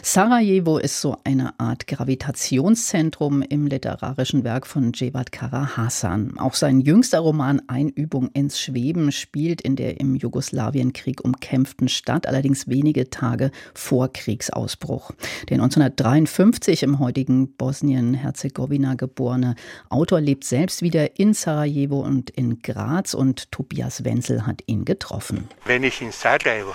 Sarajevo 0.02 0.78
ist 0.78 1.00
so 1.00 1.18
eine 1.24 1.58
Art 1.60 1.86
Gravitationszentrum 1.86 3.42
im 3.42 3.66
literarischen 3.66 4.44
Werk 4.44 4.66
von 4.66 4.94
Cevat 4.94 5.30
Kara 5.30 5.76
Hasan. 5.76 6.38
Auch 6.38 6.54
sein 6.54 6.80
jüngster 6.80 7.20
Roman 7.20 7.60
Einübung 7.68 8.30
ins 8.32 8.58
Schweben 8.58 9.12
spielt 9.12 9.60
in 9.60 9.76
der 9.76 10.00
im 10.00 10.14
Jugoslawienkrieg 10.14 11.22
umkämpften 11.22 11.88
Stadt, 11.88 12.26
allerdings 12.26 12.66
wenige 12.66 13.10
Tage 13.10 13.50
vor 13.74 14.10
Kriegsausbruch. 14.10 15.10
Der 15.50 15.56
1953 15.56 16.82
im 16.82 16.98
heutigen 16.98 17.54
Bosnien-Herzegowina 17.56 18.94
geborene 18.94 19.54
Autor 19.90 20.22
lebt 20.22 20.44
selbst 20.44 20.80
wieder 20.80 21.18
in 21.18 21.34
Sarajevo 21.34 22.00
und 22.00 22.30
in 22.30 22.60
Graz 22.62 23.12
und 23.12 23.52
Tobias 23.52 24.02
Wenzel 24.04 24.46
hat 24.46 24.62
ihn 24.66 24.86
getroffen. 24.86 25.48
Wenn 25.66 25.84
ich 25.84 26.00
in 26.00 26.10
Sarajevo 26.10 26.74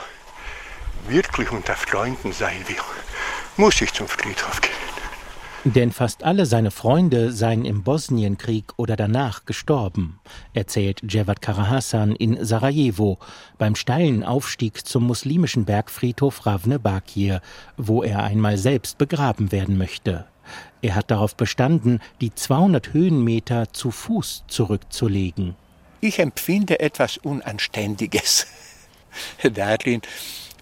wirklich 1.08 1.52
unter 1.52 1.76
Freunden 1.76 2.32
sein 2.32 2.58
will, 2.68 2.76
muss 3.58 3.82
ich 3.82 3.94
zum 3.94 4.08
Friedhof 4.08 4.62
gehen. 4.62 4.72
Denn 5.68 5.92
fast 5.92 6.24
alle 6.24 6.46
seine 6.46 6.70
Freunde 6.70 7.32
seien 7.32 7.66
im 7.66 7.82
Bosnienkrieg 7.82 8.66
oder 8.78 8.96
danach 8.96 9.46
gestorben, 9.46 10.20
erzählt 10.54 11.02
Cevat 11.10 11.42
Karahasan 11.42 12.16
in 12.16 12.46
Sarajevo 12.46 13.18
beim 13.58 13.76
steilen 13.76 14.24
Aufstieg 14.24 14.86
zum 14.86 15.08
muslimischen 15.08 15.66
Bergfriedhof 15.66 16.46
Ravne 16.46 16.78
Bakir, 16.78 17.42
wo 17.78 18.04
er 18.04 18.24
einmal 18.24 18.60
selbst 18.60 19.00
begraben 19.00 19.52
werden 19.52 19.76
möchte. 19.80 20.26
Er 20.84 20.94
hat 20.94 21.10
darauf 21.10 21.36
bestanden, 21.36 22.00
die 22.22 22.36
200 22.36 22.94
Höhenmeter 22.94 23.74
zu 23.74 23.90
Fuß 23.90 24.44
zurückzulegen. 24.48 25.56
Ich 26.00 26.20
empfinde 26.20 26.80
etwas 26.80 27.18
Unanständiges 27.18 28.46
darin, 29.52 30.04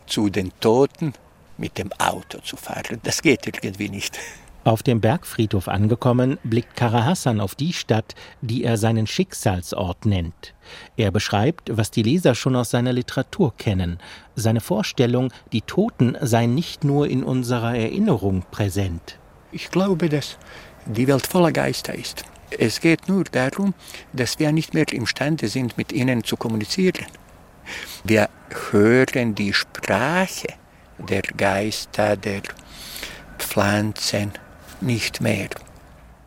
zu 0.06 0.30
den 0.30 0.52
Toten 0.62 1.14
mit 1.58 1.78
dem 1.78 1.92
Auto 1.94 2.40
zu 2.40 2.58
fahren. 2.58 3.00
Das 3.04 3.22
geht 3.22 3.46
irgendwie 3.46 3.90
nicht. 3.90 4.20
Auf 4.66 4.82
dem 4.82 5.02
Bergfriedhof 5.02 5.68
angekommen, 5.68 6.38
blickt 6.46 6.78
Karahassan 6.78 7.42
auf 7.42 7.54
die 7.54 7.74
Stadt, 7.74 8.16
die 8.42 8.64
er 8.64 8.78
seinen 8.78 9.08
Schicksalsort 9.08 10.06
nennt. 10.06 10.54
Er 10.96 11.12
beschreibt, 11.12 11.76
was 11.76 11.92
die 11.92 12.02
Leser 12.02 12.34
schon 12.34 12.56
aus 12.56 12.70
seiner 12.70 12.94
Literatur 12.94 13.54
kennen. 13.58 14.00
Seine 14.36 14.62
Vorstellung, 14.62 15.34
die 15.52 15.64
Toten 15.64 16.16
seien 16.22 16.56
nicht 16.56 16.86
nur 16.86 17.10
in 17.10 17.26
unserer 17.26 17.76
Erinnerung 17.76 18.46
präsent. 18.52 19.20
Ich 19.52 19.70
glaube, 19.70 20.08
dass 20.08 20.38
die 20.86 21.08
Welt 21.08 21.28
voller 21.28 21.52
Geister 21.52 21.94
ist. 21.94 22.24
Es 22.58 22.80
geht 22.80 23.10
nur 23.10 23.26
darum, 23.26 23.74
dass 24.14 24.40
wir 24.40 24.54
nicht 24.54 24.74
mehr 24.74 24.92
imstande 24.94 25.50
sind, 25.50 25.78
mit 25.78 25.92
ihnen 25.92 26.24
zu 26.24 26.38
kommunizieren. 26.38 27.06
Wir 28.06 28.30
hören 28.72 29.36
die 29.36 29.54
Sprache 29.54 30.48
der 30.98 31.22
Geister, 31.22 32.16
der 32.18 32.42
Pflanzen 33.38 34.32
nicht 34.82 35.22
mehr. 35.22 35.50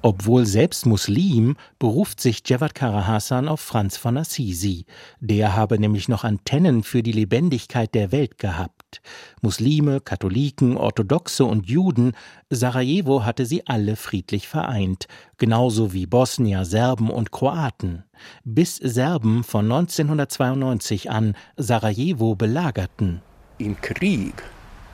Obwohl 0.03 0.47
selbst 0.47 0.87
Muslim, 0.87 1.57
beruft 1.81 2.21
sich 2.21 2.49
Javad 2.49 2.77
Karahasan 2.77 3.49
auf 3.49 3.61
Franz 3.61 3.97
von 3.97 4.17
Assisi. 4.17 4.87
Der 5.19 5.57
habe 5.57 5.81
nämlich 5.81 6.07
noch 6.07 6.23
Antennen 6.23 6.85
für 6.85 7.03
die 7.03 7.11
Lebendigkeit 7.11 7.93
der 7.93 8.13
Welt 8.13 8.39
gehabt. 8.39 9.03
Muslime, 9.43 10.01
Katholiken, 10.01 10.77
Orthodoxe 10.77 11.45
und 11.45 11.69
Juden, 11.69 12.13
Sarajevo 12.51 13.25
hatte 13.25 13.47
sie 13.47 13.67
alle 13.67 13.97
friedlich 13.97 14.47
vereint, 14.47 15.09
genauso 15.39 15.93
wie 15.93 16.07
Bosnier, 16.07 16.65
Serben 16.65 17.11
und 17.11 17.33
Kroaten. 17.33 18.05
Bis 18.45 18.77
Serben 18.77 19.43
von 19.43 19.65
1992 19.65 21.11
an 21.11 21.35
Sarajevo 21.57 22.37
belagerten. 22.37 23.23
Im 23.59 23.81
Krieg 23.81 24.35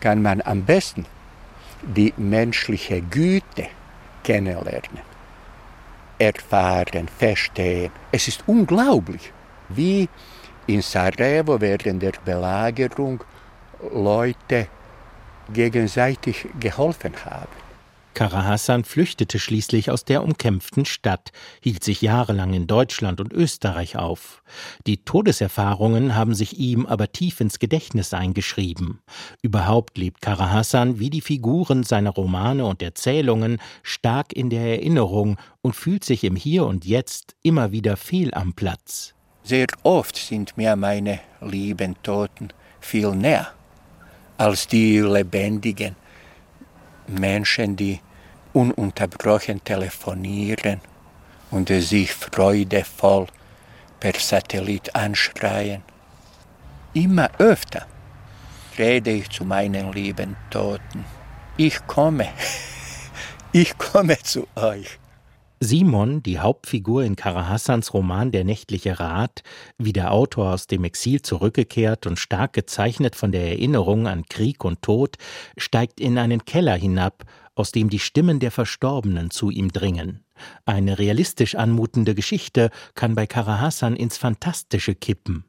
kann 0.02 0.20
man 0.20 0.42
am 0.42 0.64
besten 0.64 1.06
die 1.82 2.12
menschliche 2.16 3.00
Güte 3.00 3.68
kennenlernen, 4.24 5.00
erfahren, 6.18 7.08
verstehen. 7.08 7.92
Es 8.10 8.26
ist 8.28 8.42
unglaublich, 8.46 9.32
wie 9.68 10.08
in 10.66 10.82
Sarajevo 10.82 11.60
während 11.60 12.02
der 12.02 12.14
Belagerung 12.24 13.22
Leute 13.92 14.66
gegenseitig 15.52 16.48
geholfen 16.58 17.14
haben. 17.24 17.61
Kara 18.14 18.44
Hassan 18.44 18.84
flüchtete 18.84 19.38
schließlich 19.38 19.90
aus 19.90 20.04
der 20.04 20.22
umkämpften 20.22 20.84
Stadt, 20.84 21.32
hielt 21.60 21.82
sich 21.82 22.02
jahrelang 22.02 22.52
in 22.52 22.66
Deutschland 22.66 23.20
und 23.20 23.32
Österreich 23.32 23.96
auf. 23.96 24.42
Die 24.86 24.98
Todeserfahrungen 24.98 26.14
haben 26.14 26.34
sich 26.34 26.58
ihm 26.58 26.86
aber 26.86 27.10
tief 27.10 27.40
ins 27.40 27.58
Gedächtnis 27.58 28.12
eingeschrieben. 28.12 29.00
Überhaupt 29.40 29.96
lebt 29.96 30.20
Kara 30.20 30.50
Hassan 30.50 30.98
wie 30.98 31.10
die 31.10 31.20
Figuren 31.22 31.84
seiner 31.84 32.10
Romane 32.10 32.66
und 32.66 32.82
Erzählungen 32.82 33.58
stark 33.82 34.32
in 34.32 34.50
der 34.50 34.62
Erinnerung 34.62 35.38
und 35.62 35.74
fühlt 35.74 36.04
sich 36.04 36.24
im 36.24 36.36
Hier 36.36 36.66
und 36.66 36.84
Jetzt 36.84 37.34
immer 37.42 37.72
wieder 37.72 37.96
fehl 37.96 38.34
am 38.34 38.52
Platz. 38.52 39.14
Sehr 39.44 39.66
oft 39.82 40.16
sind 40.16 40.56
mir 40.56 40.76
meine 40.76 41.20
lieben 41.40 41.96
Toten 42.02 42.48
viel 42.80 43.12
näher 43.12 43.52
als 44.38 44.66
die 44.66 44.98
lebendigen 44.98 45.96
Menschen, 47.06 47.76
die 47.76 48.00
ununterbrochen 48.52 49.62
telefonieren 49.64 50.80
und 51.50 51.68
sich 51.68 52.12
freudevoll 52.12 53.26
per 54.00 54.14
Satellit 54.14 54.94
anschreien. 54.94 55.82
Immer 56.94 57.30
öfter 57.38 57.86
rede 58.78 59.10
ich 59.10 59.30
zu 59.30 59.44
meinen 59.44 59.92
lieben 59.92 60.36
Toten. 60.50 61.04
Ich 61.56 61.86
komme, 61.86 62.28
ich 63.52 63.76
komme 63.78 64.18
zu 64.18 64.46
euch. 64.56 64.98
Simon, 65.64 66.24
die 66.24 66.40
Hauptfigur 66.40 67.04
in 67.04 67.14
Kara 67.14 67.48
Hassans 67.48 67.94
Roman 67.94 68.32
Der 68.32 68.42
nächtliche 68.42 68.98
Rat, 68.98 69.44
wie 69.78 69.92
der 69.92 70.10
Autor 70.10 70.54
aus 70.54 70.66
dem 70.66 70.82
Exil 70.82 71.22
zurückgekehrt 71.22 72.04
und 72.08 72.18
stark 72.18 72.52
gezeichnet 72.52 73.14
von 73.14 73.30
der 73.30 73.48
Erinnerung 73.48 74.08
an 74.08 74.24
Krieg 74.24 74.64
und 74.64 74.82
Tod, 74.82 75.18
steigt 75.56 76.00
in 76.00 76.18
einen 76.18 76.44
Keller 76.44 76.74
hinab, 76.74 77.24
aus 77.54 77.70
dem 77.70 77.90
die 77.90 78.00
Stimmen 78.00 78.40
der 78.40 78.50
Verstorbenen 78.50 79.30
zu 79.30 79.50
ihm 79.50 79.70
dringen. 79.70 80.24
Eine 80.64 80.98
realistisch 80.98 81.54
anmutende 81.54 82.16
Geschichte 82.16 82.70
kann 82.94 83.14
bei 83.14 83.28
Kara 83.28 83.60
Hassan 83.60 83.94
ins 83.94 84.18
Fantastische 84.18 84.96
kippen. 84.96 85.44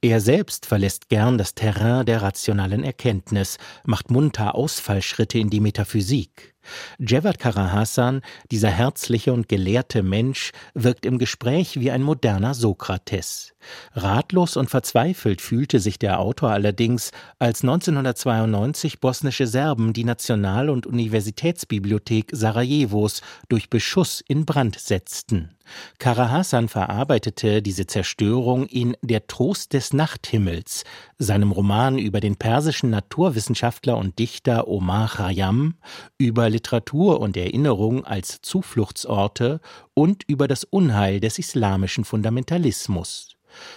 Er 0.00 0.20
selbst 0.20 0.66
verlässt 0.66 1.08
gern 1.08 1.38
das 1.38 1.54
Terrain 1.54 2.06
der 2.06 2.22
rationalen 2.22 2.84
Erkenntnis, 2.84 3.58
macht 3.84 4.10
munter 4.10 4.54
Ausfallschritte 4.54 5.38
in 5.38 5.50
die 5.50 5.60
Metaphysik. 5.60 6.56
Javad 6.98 7.38
Karahasan, 7.38 8.22
dieser 8.50 8.70
herzliche 8.70 9.32
und 9.32 9.48
gelehrte 9.48 10.02
Mensch, 10.02 10.52
wirkt 10.74 11.06
im 11.06 11.18
Gespräch 11.18 11.80
wie 11.80 11.90
ein 11.90 12.02
moderner 12.02 12.54
Sokrates. 12.54 13.54
Ratlos 13.92 14.56
und 14.56 14.70
verzweifelt 14.70 15.40
fühlte 15.40 15.80
sich 15.80 15.98
der 15.98 16.20
Autor 16.20 16.50
allerdings, 16.50 17.10
als 17.38 17.62
1992 17.62 19.00
bosnische 19.00 19.46
Serben 19.46 19.92
die 19.92 20.04
National- 20.04 20.70
und 20.70 20.86
Universitätsbibliothek 20.86 22.30
Sarajevos 22.32 23.22
durch 23.48 23.70
Beschuss 23.70 24.22
in 24.26 24.44
Brand 24.44 24.78
setzten. 24.78 25.55
Karahasan 25.98 26.68
verarbeitete 26.68 27.62
diese 27.62 27.86
Zerstörung 27.86 28.66
in 28.66 28.96
Der 29.02 29.26
Trost 29.26 29.72
des 29.72 29.92
Nachthimmels, 29.92 30.84
seinem 31.18 31.52
Roman 31.52 31.98
über 31.98 32.20
den 32.20 32.36
persischen 32.36 32.90
Naturwissenschaftler 32.90 33.96
und 33.96 34.18
Dichter 34.18 34.68
Omar 34.68 35.08
Khayyam, 35.08 35.74
über 36.18 36.48
Literatur 36.50 37.20
und 37.20 37.36
Erinnerung 37.36 38.04
als 38.04 38.40
Zufluchtsorte 38.42 39.60
und 39.94 40.24
über 40.26 40.48
das 40.48 40.64
Unheil 40.64 41.20
des 41.20 41.38
islamischen 41.38 42.04
Fundamentalismus. 42.04 43.36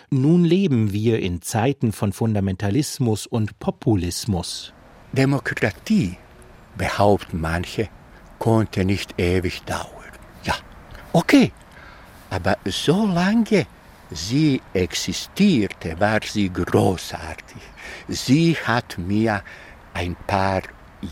Nun 0.09 0.43
leben 0.43 0.91
wir 0.91 1.19
in 1.19 1.41
Zeiten 1.41 1.91
von 1.91 2.11
Fundamentalismus 2.11 3.27
und 3.27 3.59
Populismus. 3.59 4.73
Demokratie, 5.13 6.17
behaupten 6.77 7.39
manche, 7.41 7.89
konnte 8.39 8.85
nicht 8.85 9.19
ewig 9.19 9.63
dauern. 9.63 9.87
Ja, 10.43 10.55
okay, 11.13 11.51
aber 12.29 12.57
solange 12.65 13.65
sie 14.11 14.61
existierte, 14.73 15.99
war 15.99 16.19
sie 16.23 16.49
großartig. 16.49 17.61
Sie 18.07 18.55
hat 18.55 18.97
mir 18.97 19.43
ein 19.93 20.15
paar 20.27 20.61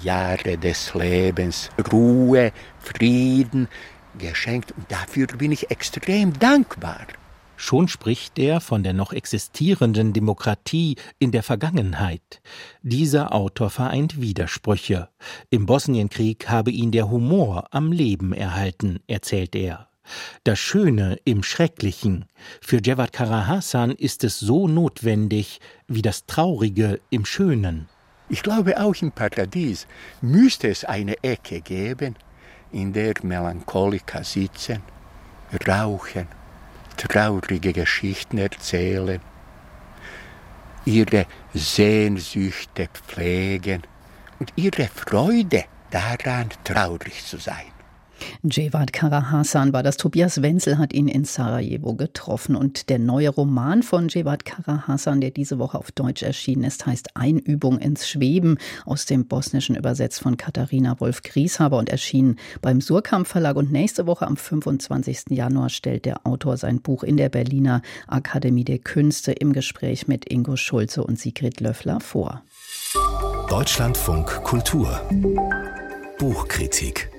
Jahre 0.03 0.57
des 0.57 0.93
Lebens 0.93 1.69
Ruhe, 1.91 2.51
Frieden 2.79 3.67
geschenkt 4.17 4.71
und 4.71 4.91
dafür 4.91 5.27
bin 5.27 5.51
ich 5.51 5.69
extrem 5.71 6.37
dankbar. 6.37 7.07
Schon 7.59 7.87
spricht 7.87 8.37
er 8.37 8.61
von 8.61 8.83
der 8.83 8.93
noch 8.93 9.13
existierenden 9.13 10.13
Demokratie 10.13 10.95
in 11.17 11.31
der 11.31 11.41
Vergangenheit. 11.41 12.39
Dieser 12.83 13.33
Autor 13.33 13.71
vereint 13.71 14.21
Widersprüche. 14.21 15.09
Im 15.49 15.65
Bosnienkrieg 15.65 16.47
habe 16.49 16.69
ihn 16.69 16.91
der 16.91 17.09
Humor 17.09 17.67
am 17.71 17.91
Leben 17.91 18.31
erhalten, 18.31 18.99
erzählt 19.07 19.55
er. 19.55 19.89
Das 20.43 20.59
Schöne 20.59 21.19
im 21.25 21.43
Schrecklichen. 21.43 22.25
Für 22.61 22.79
Javad 22.83 23.13
Karahasan 23.13 23.91
ist 23.91 24.23
es 24.23 24.39
so 24.39 24.67
notwendig 24.67 25.59
wie 25.87 26.01
das 26.01 26.25
Traurige 26.25 26.99
im 27.09 27.25
Schönen. 27.25 27.87
Ich 28.29 28.43
glaube, 28.43 28.79
auch 28.79 28.95
im 29.01 29.11
Paradies 29.11 29.87
müsste 30.21 30.67
es 30.69 30.83
eine 30.83 31.23
Ecke 31.23 31.61
geben, 31.61 32.15
in 32.71 32.91
der 32.91 33.13
Melancholiker 33.23 34.23
sitzen, 34.23 34.81
rauchen, 35.67 36.27
traurige 36.97 37.71
Geschichten 37.71 38.37
erzählen, 38.37 39.21
ihre 40.83 41.25
Sehnsüchte 41.53 42.89
pflegen 42.93 43.83
und 44.39 44.51
ihre 44.55 44.87
Freude 44.87 45.65
daran, 45.89 46.49
traurig 46.63 47.25
zu 47.25 47.37
sein. 47.37 47.76
Jevad 48.43 48.93
Karahasan 48.93 49.73
war 49.73 49.83
das. 49.83 49.97
Tobias 49.97 50.41
Wenzel 50.41 50.77
hat 50.77 50.93
ihn 50.93 51.07
in 51.07 51.25
Sarajevo 51.25 51.95
getroffen. 51.95 52.55
Und 52.55 52.89
der 52.89 52.99
neue 52.99 53.29
Roman 53.29 53.83
von 53.83 54.07
Jevad 54.09 54.45
Karahasan, 54.45 55.21
der 55.21 55.31
diese 55.31 55.59
Woche 55.59 55.77
auf 55.77 55.91
Deutsch 55.91 56.23
erschienen 56.23 56.63
ist, 56.63 56.85
heißt 56.85 57.15
Einübung 57.15 57.79
ins 57.79 58.07
Schweben, 58.07 58.57
aus 58.85 59.05
dem 59.05 59.27
Bosnischen 59.27 59.75
übersetzt 59.75 60.21
von 60.21 60.37
Katharina 60.37 60.99
Wolf-Grieshaber 60.99 61.77
und 61.77 61.89
erschienen 61.89 62.37
beim 62.61 62.81
Surkamp 62.81 63.27
Verlag. 63.27 63.55
Und 63.55 63.71
nächste 63.71 64.07
Woche 64.07 64.27
am 64.27 64.37
25. 64.37 65.25
Januar 65.29 65.69
stellt 65.69 66.05
der 66.05 66.25
Autor 66.25 66.57
sein 66.57 66.81
Buch 66.81 67.03
in 67.03 67.17
der 67.17 67.29
Berliner 67.29 67.81
Akademie 68.07 68.63
der 68.63 68.79
Künste 68.79 69.31
im 69.31 69.53
Gespräch 69.53 70.07
mit 70.07 70.31
Ingo 70.31 70.55
Schulze 70.55 71.03
und 71.03 71.19
Sigrid 71.19 71.59
Löffler 71.59 71.99
vor. 71.99 72.43
Deutschlandfunk 73.49 74.43
Kultur 74.43 75.01
Buchkritik 76.19 77.09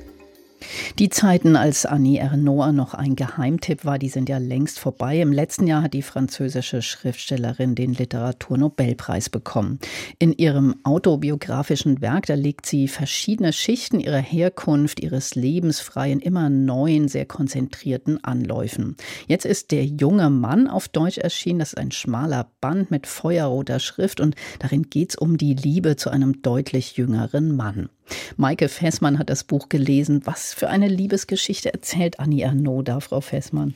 die 0.98 1.08
Zeiten, 1.08 1.56
als 1.56 1.86
Annie 1.86 2.18
Ernaux 2.18 2.72
noch 2.72 2.94
ein 2.94 3.16
Geheimtipp 3.16 3.84
war, 3.84 3.98
die 3.98 4.08
sind 4.08 4.28
ja 4.28 4.38
längst 4.38 4.78
vorbei. 4.78 5.20
Im 5.20 5.32
letzten 5.32 5.66
Jahr 5.66 5.82
hat 5.82 5.94
die 5.94 6.02
französische 6.02 6.82
Schriftstellerin 6.82 7.74
den 7.74 7.94
Literaturnobelpreis 7.94 9.30
bekommen. 9.30 9.78
In 10.18 10.32
ihrem 10.32 10.76
autobiografischen 10.84 12.00
Werk, 12.00 12.26
da 12.26 12.34
legt 12.34 12.66
sie 12.66 12.88
verschiedene 12.88 13.52
Schichten 13.52 14.00
ihrer 14.00 14.18
Herkunft, 14.18 15.00
ihres 15.00 15.34
Lebens 15.34 15.80
frei 15.80 16.12
in 16.12 16.20
immer 16.20 16.50
neuen, 16.50 17.08
sehr 17.08 17.26
konzentrierten 17.26 18.22
Anläufen. 18.24 18.96
Jetzt 19.26 19.46
ist 19.46 19.70
der 19.70 19.84
junge 19.84 20.30
Mann 20.30 20.68
auf 20.68 20.88
Deutsch 20.88 21.18
erschienen. 21.18 21.60
Das 21.60 21.72
ist 21.72 21.78
ein 21.78 21.92
schmaler 21.92 22.50
Band 22.60 22.90
mit 22.90 23.06
feuerroter 23.06 23.80
Schrift 23.80 24.20
und 24.20 24.34
darin 24.58 24.84
geht 24.90 25.10
es 25.10 25.16
um 25.16 25.36
die 25.38 25.54
Liebe 25.54 25.96
zu 25.96 26.10
einem 26.10 26.42
deutlich 26.42 26.96
jüngeren 26.96 27.56
Mann. 27.56 27.88
Maike 28.36 28.68
Fessmann 28.68 29.18
hat 29.18 29.30
das 29.30 29.44
Buch 29.44 29.68
gelesen. 29.68 30.22
Was 30.24 30.54
für 30.54 30.68
eine 30.68 30.88
Liebesgeschichte 30.88 31.72
erzählt 31.72 32.20
Annie 32.20 32.44
Ernaux 32.44 32.82
da, 32.84 33.00
Frau 33.00 33.20
Fessmann? 33.20 33.74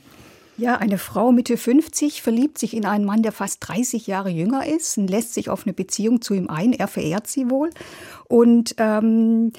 Ja, 0.57 0.77
eine 0.77 0.99
Frau 0.99 1.31
Mitte 1.31 1.57
50 1.57 2.21
verliebt 2.21 2.59
sich 2.59 2.75
in 2.75 2.85
einen 2.85 3.05
Mann, 3.05 3.23
der 3.23 3.31
fast 3.31 3.67
30 3.67 4.05
Jahre 4.05 4.29
jünger 4.29 4.67
ist 4.67 4.97
und 4.97 5.09
lässt 5.09 5.33
sich 5.33 5.49
auf 5.49 5.65
eine 5.65 5.73
Beziehung 5.73 6.21
zu 6.21 6.35
ihm 6.35 6.47
ein. 6.47 6.73
Er 6.73 6.87
verehrt 6.87 7.25
sie 7.25 7.49
wohl. 7.49 7.71
Und 8.27 8.75
ähm, 8.77 9.51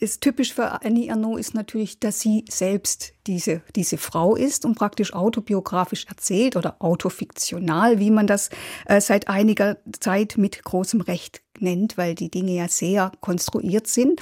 ist 0.00 0.22
typisch 0.22 0.52
für 0.52 0.84
Annie 0.84 1.08
Ernaux 1.08 1.38
ist 1.38 1.54
natürlich, 1.54 2.00
dass 2.00 2.20
sie 2.20 2.44
selbst 2.48 3.12
diese, 3.28 3.62
diese 3.76 3.96
Frau 3.96 4.34
ist 4.34 4.64
und 4.64 4.74
praktisch 4.74 5.14
autobiografisch 5.14 6.06
erzählt 6.06 6.56
oder 6.56 6.76
autofiktional, 6.80 8.00
wie 8.00 8.10
man 8.10 8.26
das 8.26 8.50
äh, 8.86 9.00
seit 9.00 9.28
einiger 9.28 9.76
Zeit 10.00 10.34
mit 10.36 10.64
großem 10.64 11.00
Recht 11.00 11.43
nennt, 11.60 11.96
weil 11.96 12.14
die 12.14 12.30
Dinge 12.30 12.52
ja 12.52 12.68
sehr 12.68 13.12
konstruiert 13.20 13.86
sind. 13.86 14.20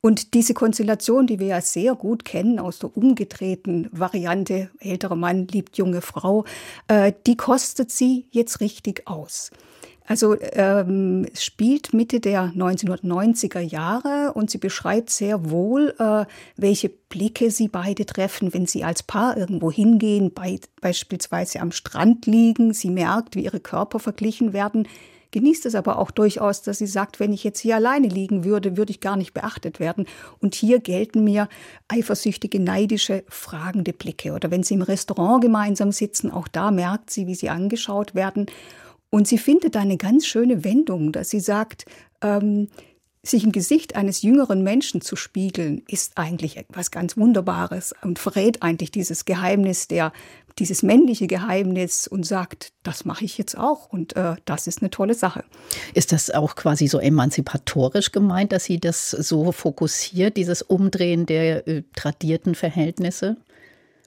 Und 0.00 0.34
diese 0.34 0.54
Konstellation, 0.54 1.26
die 1.26 1.38
wir 1.38 1.48
ja 1.48 1.60
sehr 1.60 1.94
gut 1.94 2.24
kennen 2.24 2.58
aus 2.58 2.78
der 2.78 2.96
umgedrehten 2.96 3.88
Variante, 3.92 4.70
älterer 4.78 5.16
Mann 5.16 5.48
liebt 5.48 5.76
junge 5.76 6.00
Frau, 6.00 6.44
äh, 6.86 7.12
die 7.26 7.36
kostet 7.36 7.90
sie 7.90 8.26
jetzt 8.30 8.60
richtig 8.60 9.06
aus. 9.06 9.50
Also 10.08 10.36
ähm, 10.40 11.26
spielt 11.34 11.92
Mitte 11.92 12.18
der 12.18 12.54
1990er 12.56 13.60
Jahre 13.60 14.32
und 14.32 14.50
sie 14.50 14.56
beschreibt 14.56 15.10
sehr 15.10 15.50
wohl, 15.50 15.94
äh, 15.98 16.24
welche 16.56 16.88
Blicke 16.88 17.50
sie 17.50 17.68
beide 17.68 18.06
treffen, 18.06 18.54
wenn 18.54 18.64
sie 18.64 18.84
als 18.84 19.02
Paar 19.02 19.36
irgendwo 19.36 19.70
hingehen, 19.70 20.32
bei, 20.32 20.60
beispielsweise 20.80 21.60
am 21.60 21.72
Strand 21.72 22.24
liegen. 22.24 22.72
Sie 22.72 22.88
merkt, 22.88 23.36
wie 23.36 23.44
ihre 23.44 23.60
Körper 23.60 23.98
verglichen 23.98 24.54
werden, 24.54 24.88
genießt 25.30 25.66
es 25.66 25.74
aber 25.74 25.98
auch 25.98 26.10
durchaus, 26.10 26.62
dass 26.62 26.78
sie 26.78 26.86
sagt, 26.86 27.20
wenn 27.20 27.32
ich 27.32 27.44
jetzt 27.44 27.60
hier 27.60 27.76
alleine 27.76 28.08
liegen 28.08 28.44
würde, 28.44 28.76
würde 28.76 28.90
ich 28.90 29.00
gar 29.00 29.16
nicht 29.16 29.34
beachtet 29.34 29.80
werden. 29.80 30.06
Und 30.40 30.54
hier 30.54 30.80
gelten 30.80 31.24
mir 31.24 31.48
eifersüchtige, 31.88 32.60
neidische, 32.60 33.24
fragende 33.28 33.92
Blicke. 33.92 34.32
Oder 34.32 34.50
wenn 34.50 34.62
sie 34.62 34.74
im 34.74 34.82
Restaurant 34.82 35.42
gemeinsam 35.42 35.92
sitzen, 35.92 36.30
auch 36.30 36.48
da 36.48 36.70
merkt 36.70 37.10
sie, 37.10 37.26
wie 37.26 37.34
sie 37.34 37.50
angeschaut 37.50 38.14
werden. 38.14 38.46
Und 39.10 39.26
sie 39.26 39.38
findet 39.38 39.76
eine 39.76 39.96
ganz 39.96 40.26
schöne 40.26 40.64
Wendung, 40.64 41.12
dass 41.12 41.30
sie 41.30 41.40
sagt, 41.40 41.86
ähm, 42.22 42.68
sich 43.22 43.44
im 43.44 43.52
Gesicht 43.52 43.96
eines 43.96 44.22
jüngeren 44.22 44.62
Menschen 44.62 45.00
zu 45.00 45.16
spiegeln, 45.16 45.82
ist 45.88 46.16
eigentlich 46.16 46.56
etwas 46.56 46.90
ganz 46.90 47.16
Wunderbares 47.16 47.94
und 48.02 48.18
verrät 48.18 48.62
eigentlich 48.62 48.90
dieses 48.90 49.24
Geheimnis 49.24 49.88
der, 49.88 50.12
dieses 50.58 50.82
männliche 50.82 51.26
Geheimnis 51.26 52.06
und 52.06 52.26
sagt, 52.26 52.72
das 52.82 53.04
mache 53.04 53.24
ich 53.24 53.38
jetzt 53.38 53.56
auch 53.56 53.88
und 53.90 54.16
äh, 54.16 54.36
das 54.44 54.66
ist 54.66 54.82
eine 54.82 54.90
tolle 54.90 55.14
Sache. 55.14 55.44
Ist 55.94 56.12
das 56.12 56.30
auch 56.30 56.56
quasi 56.56 56.88
so 56.88 56.98
emanzipatorisch 56.98 58.12
gemeint, 58.12 58.52
dass 58.52 58.64
sie 58.64 58.78
das 58.78 59.10
so 59.10 59.52
fokussiert, 59.52 60.36
dieses 60.36 60.62
Umdrehen 60.62 61.26
der 61.26 61.66
äh, 61.68 61.82
tradierten 61.94 62.54
Verhältnisse? 62.54 63.36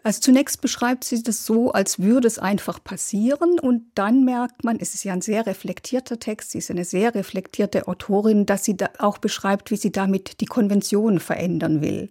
Also 0.03 0.19
zunächst 0.19 0.61
beschreibt 0.61 1.03
sie 1.03 1.21
das 1.21 1.45
so, 1.45 1.73
als 1.73 1.99
würde 1.99 2.27
es 2.27 2.39
einfach 2.39 2.83
passieren 2.83 3.59
und 3.59 3.83
dann 3.93 4.25
merkt 4.25 4.63
man, 4.63 4.79
es 4.79 4.95
ist 4.95 5.03
ja 5.03 5.13
ein 5.13 5.21
sehr 5.21 5.45
reflektierter 5.45 6.17
Text, 6.17 6.51
sie 6.51 6.57
ist 6.57 6.71
eine 6.71 6.85
sehr 6.85 7.13
reflektierte 7.13 7.87
Autorin, 7.87 8.47
dass 8.47 8.63
sie 8.63 8.75
da 8.75 8.89
auch 8.97 9.19
beschreibt, 9.19 9.69
wie 9.69 9.77
sie 9.77 9.91
damit 9.91 10.41
die 10.41 10.47
Konvention 10.47 11.19
verändern 11.19 11.81
will. 11.81 12.09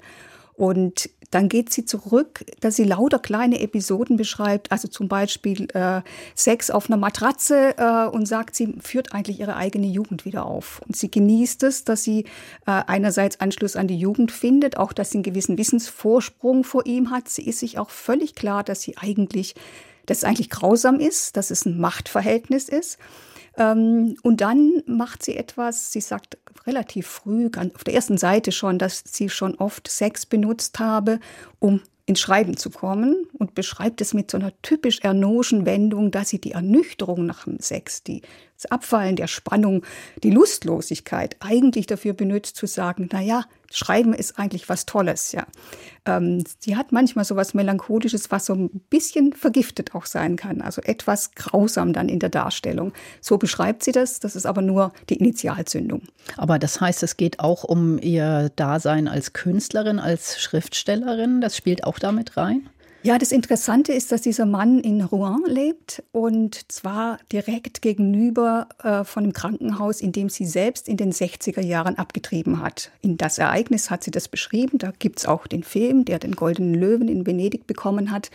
Und 0.61 1.09
dann 1.31 1.49
geht 1.49 1.73
sie 1.73 1.87
zurück, 1.87 2.45
dass 2.61 2.77
sie 2.77 2.85
lauter 2.85 3.19
kleine 3.19 3.61
Episoden 3.61 4.19
beschreibt, 4.19 4.71
also 4.71 4.89
zum 4.89 5.09
Beispiel 5.09 5.69
äh, 5.73 6.03
Sex 6.35 6.71
auf 6.71 6.91
einer 6.91 6.99
Matratze 6.99 7.79
äh, 7.79 8.07
und 8.09 8.27
sagt, 8.29 8.55
sie 8.57 8.75
führt 8.83 9.15
eigentlich 9.15 9.41
ihre 9.41 9.57
eigene 9.57 9.87
Jugend 9.87 10.27
wieder 10.27 10.45
auf. 10.45 10.83
Und 10.87 10.97
sie 10.97 11.11
genießt 11.11 11.63
es, 11.63 11.85
dass 11.85 12.05
sie 12.05 12.25
äh, 12.67 12.83
einerseits 12.87 13.41
Anschluss 13.41 13.75
an 13.75 13.89
die 13.89 13.99
Jugend 13.99 14.33
findet, 14.33 14.77
auch 14.77 14.93
dass 14.93 15.13
sie 15.13 15.17
einen 15.17 15.23
gewissen 15.23 15.57
Wissensvorsprung 15.57 16.63
vor 16.63 16.85
ihm 16.85 17.11
hat. 17.11 17.31
Sie 17.31 17.47
ist 17.47 17.61
sich 17.61 17.79
auch 17.79 17.89
völlig 17.89 18.35
klar, 18.35 18.63
dass 18.63 18.83
sie 18.83 18.99
eigentlich, 18.99 19.55
dass 20.05 20.19
es 20.19 20.25
eigentlich 20.25 20.51
grausam 20.51 21.01
ist, 21.01 21.39
dass 21.39 21.51
es 21.51 21.65
ein 21.65 21.81
Machtverhältnis 21.81 22.69
ist. 22.69 22.99
Ähm, 23.57 24.15
und 24.23 24.43
dann 24.43 24.83
macht 24.85 25.23
sie 25.23 25.37
etwas, 25.37 25.91
sie 25.91 26.03
sagt 26.03 26.37
relativ 26.67 27.07
früh, 27.07 27.51
auf 27.75 27.85
der 27.85 27.95
ersten 27.95 28.19
Seite 28.19 28.53
schon, 28.53 28.79
dass 28.79 29.03
sie 29.07 29.29
schon 29.29 29.55
oft 29.57 29.89
Sex 29.89 30.27
benutzt 30.27 30.79
habe, 30.79 31.21
um 31.59 31.81
ins 32.07 32.21
Schreiben 32.21 32.57
zu 32.57 32.71
kommen 32.71 33.29
und 33.39 33.55
beschreibt 33.55 34.01
es 34.01 34.15
mit 34.15 34.31
so 34.31 34.39
einer 34.39 34.53
typisch 34.63 35.01
ernoschen 35.01 35.65
Wendung, 35.65 36.11
dass 36.11 36.29
sie 36.29 36.41
die 36.41 36.53
Ernüchterung 36.53 37.25
nach 37.25 37.45
dem 37.45 37.61
Sex, 37.61 38.03
die, 38.03 38.23
das 38.61 38.71
Abfallen 38.71 39.17
der 39.17 39.27
Spannung, 39.27 39.85
die 40.23 40.31
Lustlosigkeit 40.31 41.37
eigentlich 41.41 41.87
dafür 41.87 42.13
benutzt 42.13 42.57
zu 42.57 42.67
sagen, 42.67 43.09
na 43.11 43.21
ja, 43.21 43.45
Schreiben 43.73 44.13
ist 44.13 44.39
eigentlich 44.39 44.69
was 44.69 44.85
Tolles, 44.85 45.33
ja. 45.33 45.47
Ähm, 46.05 46.43
sie 46.59 46.77
hat 46.77 46.93
manchmal 46.93 47.25
so 47.25 47.37
was 47.37 47.55
Melancholisches, 47.55 48.31
was 48.31 48.47
so 48.47 48.55
ein 48.55 48.69
bisschen 48.91 49.33
vergiftet 49.33 49.95
auch 49.95 50.07
sein 50.07 50.37
kann, 50.37 50.61
also 50.61 50.83
etwas 50.83 51.33
grausam 51.35 51.93
dann 51.93 52.09
in 52.09 52.19
der 52.19 52.31
Darstellung. 52.31 52.93
So 53.21 53.39
beschreibt 53.39 53.85
sie 53.85 53.93
das, 53.93 54.19
das 54.19 54.35
ist 54.35 54.45
aber 54.45 54.61
nur 54.61 54.93
die 55.09 55.17
Initialzündung. 55.17 56.03
Aber 56.37 56.59
das 56.59 56.81
heißt, 56.81 57.03
es 57.03 57.17
geht 57.17 57.39
auch 57.39 57.65
um 57.65 57.99
ihr 57.99 58.51
Dasein 58.57 59.09
als 59.09 59.33
Künstlerin, 59.33 60.01
als 60.01 60.41
Schriftstellerin, 60.41 61.41
das 61.41 61.57
spielt 61.57 61.85
auch 61.85 61.99
damit 61.99 62.37
rein? 62.37 62.69
Ja, 63.03 63.17
das 63.17 63.33
Interessante 63.33 63.95
ist, 63.95 64.13
dass 64.13 64.21
dieser 64.21 64.45
Mann 64.45 64.81
in 64.81 65.01
Rouen 65.01 65.43
lebt 65.47 66.03
und 66.13 66.71
zwar 66.71 67.19
direkt 67.33 67.81
gegenüber 67.81 68.69
äh, 68.83 69.05
von 69.05 69.25
einem 69.25 69.33
Krankenhaus, 69.33 70.03
in 70.03 70.13
dem 70.13 70.29
sie 70.29 70.45
selbst 70.45 70.87
in 70.87 70.99
den 70.99 71.11
60er 71.11 71.63
Jahren 71.63 71.97
abgetrieben 71.97 72.61
hat. 72.61 72.91
In 73.01 73.17
das 73.17 73.39
Ereignis 73.39 73.91
hat 73.91 74.05
sie 74.05 74.11
das 74.11 74.29
beschrieben. 74.29 74.77
Da 74.77 74.93
gibt's 74.99 75.25
auch 75.25 75.47
den 75.47 75.63
Film, 75.63 76.05
der 76.05 76.19
den 76.19 76.37
Goldenen 76.37 76.75
Löwen 76.75 77.09
in 77.09 77.27
Venedig 77.27 77.67
bekommen 77.67 78.11
hat. 78.11 78.31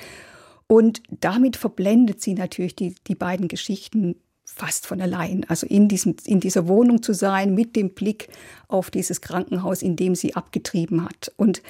Und 0.66 1.04
damit 1.12 1.58
verblendet 1.58 2.24
sie 2.24 2.34
natürlich 2.34 2.76
die, 2.76 2.96
die 3.06 3.16
beiden 3.16 3.48
Geschichten 3.48 4.16
fast 4.46 4.88
von 4.88 5.00
allein. 5.00 5.46
Also 5.48 5.68
in, 5.68 5.88
diesem, 5.88 6.16
in 6.26 6.40
dieser 6.40 6.68
Wohnung 6.68 7.04
zu 7.04 7.14
sein, 7.14 7.54
mit 7.54 7.76
dem 7.76 7.92
Blick 7.92 8.30
auf 8.68 8.90
dieses 8.90 9.22
Krankenhaus, 9.22 9.84
in 9.84 9.96
dem 9.96 10.16
sie 10.16 10.36
abgetrieben 10.36 11.06
hat. 11.06 11.32
Und 11.38 11.62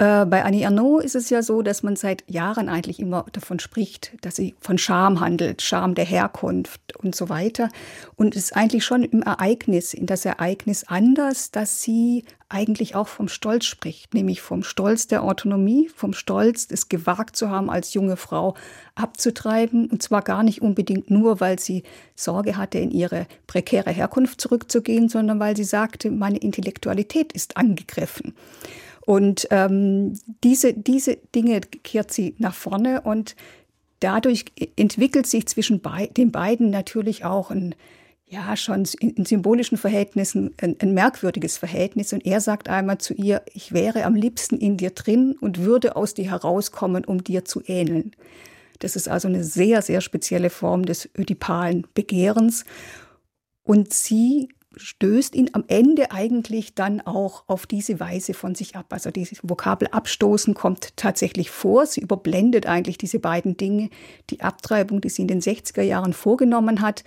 äh, 0.00 0.24
bei 0.24 0.44
Annie 0.44 0.66
Arnaud 0.66 1.04
ist 1.04 1.14
es 1.14 1.28
ja 1.28 1.42
so, 1.42 1.60
dass 1.60 1.82
man 1.82 1.94
seit 1.94 2.24
Jahren 2.26 2.70
eigentlich 2.70 3.00
immer 3.00 3.26
davon 3.32 3.60
spricht, 3.60 4.12
dass 4.22 4.36
sie 4.36 4.54
von 4.58 4.78
Scham 4.78 5.20
handelt, 5.20 5.60
Scham 5.60 5.94
der 5.94 6.06
Herkunft 6.06 6.96
und 6.96 7.14
so 7.14 7.28
weiter. 7.28 7.68
Und 8.16 8.34
es 8.34 8.44
ist 8.44 8.56
eigentlich 8.56 8.82
schon 8.82 9.04
im 9.04 9.20
Ereignis, 9.22 9.92
in 9.92 10.06
das 10.06 10.24
Ereignis 10.24 10.84
anders, 10.84 11.50
dass 11.50 11.82
sie 11.82 12.24
eigentlich 12.48 12.94
auch 12.94 13.08
vom 13.08 13.28
Stolz 13.28 13.66
spricht, 13.66 14.14
nämlich 14.14 14.40
vom 14.40 14.62
Stolz 14.62 15.06
der 15.06 15.22
Autonomie, 15.22 15.90
vom 15.94 16.14
Stolz, 16.14 16.66
es 16.70 16.88
gewagt 16.88 17.36
zu 17.36 17.50
haben, 17.50 17.68
als 17.68 17.92
junge 17.92 18.16
Frau 18.16 18.54
abzutreiben. 18.94 19.90
Und 19.90 20.02
zwar 20.02 20.22
gar 20.22 20.42
nicht 20.42 20.62
unbedingt 20.62 21.10
nur, 21.10 21.40
weil 21.40 21.58
sie 21.58 21.82
Sorge 22.14 22.56
hatte, 22.56 22.78
in 22.78 22.90
ihre 22.90 23.26
prekäre 23.46 23.90
Herkunft 23.90 24.40
zurückzugehen, 24.40 25.10
sondern 25.10 25.38
weil 25.40 25.58
sie 25.58 25.64
sagte, 25.64 26.10
meine 26.10 26.38
Intellektualität 26.38 27.34
ist 27.34 27.58
angegriffen. 27.58 28.34
Und 29.10 29.48
ähm, 29.50 30.12
diese, 30.44 30.72
diese 30.72 31.16
Dinge 31.34 31.62
kehrt 31.62 32.12
sie 32.12 32.36
nach 32.38 32.54
vorne 32.54 33.00
und 33.00 33.34
dadurch 33.98 34.44
entwickelt 34.76 35.26
sich 35.26 35.48
zwischen 35.48 35.80
bei, 35.80 36.06
den 36.06 36.30
beiden 36.30 36.70
natürlich 36.70 37.24
auch 37.24 37.50
ein, 37.50 37.74
ja, 38.28 38.56
schon 38.56 38.84
in, 39.00 39.10
in 39.10 39.24
symbolischen 39.24 39.78
Verhältnissen 39.78 40.54
ein, 40.62 40.76
ein, 40.78 40.94
merkwürdiges 40.94 41.58
Verhältnis. 41.58 42.12
Und 42.12 42.24
er 42.24 42.40
sagt 42.40 42.68
einmal 42.68 42.98
zu 42.98 43.12
ihr, 43.14 43.42
ich 43.52 43.72
wäre 43.72 44.04
am 44.04 44.14
liebsten 44.14 44.58
in 44.58 44.76
dir 44.76 44.90
drin 44.90 45.36
und 45.40 45.58
würde 45.58 45.96
aus 45.96 46.14
dir 46.14 46.30
herauskommen, 46.30 47.04
um 47.04 47.24
dir 47.24 47.44
zu 47.44 47.64
ähneln. 47.66 48.12
Das 48.78 48.94
ist 48.94 49.08
also 49.08 49.26
eine 49.26 49.42
sehr, 49.42 49.82
sehr 49.82 50.02
spezielle 50.02 50.50
Form 50.50 50.86
des 50.86 51.10
ödipalen 51.18 51.84
Begehrens. 51.94 52.64
Und 53.64 53.92
sie 53.92 54.50
stößt 54.76 55.34
ihn 55.34 55.50
am 55.52 55.64
Ende 55.66 56.12
eigentlich 56.12 56.74
dann 56.74 57.00
auch 57.00 57.44
auf 57.48 57.66
diese 57.66 57.98
Weise 58.00 58.34
von 58.34 58.54
sich 58.54 58.76
ab. 58.76 58.86
Also 58.90 59.10
dieses 59.10 59.40
Vokabel 59.42 59.88
abstoßen 59.88 60.54
kommt 60.54 60.96
tatsächlich 60.96 61.50
vor. 61.50 61.86
Sie 61.86 62.00
überblendet 62.00 62.66
eigentlich 62.66 62.98
diese 62.98 63.18
beiden 63.18 63.56
Dinge. 63.56 63.90
Die 64.30 64.40
Abtreibung, 64.40 65.00
die 65.00 65.08
sie 65.08 65.22
in 65.22 65.28
den 65.28 65.40
60er 65.40 65.82
Jahren 65.82 66.12
vorgenommen 66.12 66.80
hat 66.80 67.04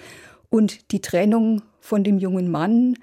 und 0.50 0.92
die 0.92 1.02
Trennung 1.02 1.62
von 1.80 2.04
dem 2.04 2.18
jungen 2.18 2.52
Mann, 2.52 2.98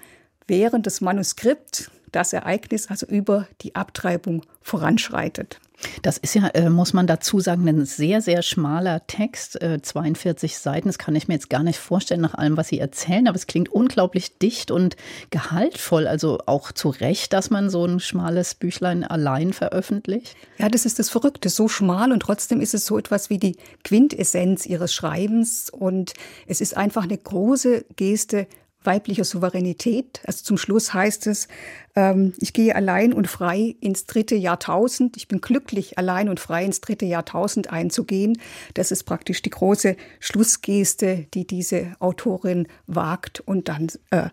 während 0.47 0.85
das 0.85 1.01
Manuskript, 1.01 1.91
das 2.11 2.33
Ereignis 2.33 2.87
also 2.87 3.05
über 3.05 3.47
die 3.61 3.75
Abtreibung 3.75 4.43
voranschreitet. 4.61 5.59
Das 6.01 6.17
ist 6.17 6.35
ja, 6.35 6.47
äh, 6.49 6.69
muss 6.69 6.93
man 6.93 7.07
dazu 7.07 7.39
sagen, 7.39 7.67
ein 7.67 7.85
sehr, 7.85 8.21
sehr 8.21 8.41
schmaler 8.41 9.05
Text, 9.07 9.59
42 9.81 10.51
äh, 10.51 10.55
Seiten. 10.55 10.89
Das 10.89 10.97
kann 10.97 11.15
ich 11.15 11.27
mir 11.27 11.35
jetzt 11.35 11.49
gar 11.49 11.63
nicht 11.63 11.79
vorstellen 11.79 12.21
nach 12.21 12.35
allem, 12.35 12.57
was 12.57 12.69
Sie 12.69 12.79
erzählen, 12.79 13.27
aber 13.27 13.35
es 13.35 13.47
klingt 13.47 13.69
unglaublich 13.69 14.37
dicht 14.37 14.71
und 14.71 14.95
gehaltvoll. 15.29 16.07
Also 16.07 16.39
auch 16.45 16.71
zu 16.71 16.89
Recht, 16.89 17.33
dass 17.33 17.49
man 17.49 17.69
so 17.69 17.85
ein 17.85 17.99
schmales 17.99 18.55
Büchlein 18.55 19.03
allein 19.03 19.53
veröffentlicht. 19.53 20.35
Ja, 20.57 20.69
das 20.69 20.85
ist 20.85 20.99
das 20.99 21.09
Verrückte. 21.09 21.49
So 21.49 21.67
schmal 21.67 22.11
und 22.11 22.21
trotzdem 22.21 22.61
ist 22.61 22.73
es 22.73 22.85
so 22.85 22.97
etwas 22.97 23.29
wie 23.29 23.37
die 23.37 23.57
Quintessenz 23.83 24.65
Ihres 24.65 24.93
Schreibens 24.93 25.69
und 25.69 26.13
es 26.47 26.61
ist 26.61 26.77
einfach 26.77 27.03
eine 27.03 27.17
große 27.17 27.85
Geste 27.95 28.47
weiblicher 28.83 29.23
Souveränität. 29.23 30.21
Also 30.25 30.43
zum 30.43 30.57
Schluss 30.57 30.93
heißt 30.93 31.27
es, 31.27 31.47
ähm, 31.95 32.33
ich 32.39 32.53
gehe 32.53 32.75
allein 32.75 33.13
und 33.13 33.27
frei 33.27 33.75
ins 33.79 34.05
dritte 34.05 34.35
Jahrtausend. 34.35 35.17
Ich 35.17 35.27
bin 35.27 35.41
glücklich, 35.41 35.97
allein 35.97 36.29
und 36.29 36.39
frei 36.39 36.65
ins 36.65 36.81
dritte 36.81 37.05
Jahrtausend 37.05 37.71
einzugehen. 37.71 38.37
Das 38.73 38.91
ist 38.91 39.03
praktisch 39.03 39.41
die 39.41 39.49
große 39.49 39.95
Schlussgeste, 40.19 41.27
die 41.33 41.45
diese 41.45 41.95
Autorin 41.99 42.67
wagt 42.87 43.39
und 43.41 43.67
dann 43.67 43.91
äh, 44.09 44.29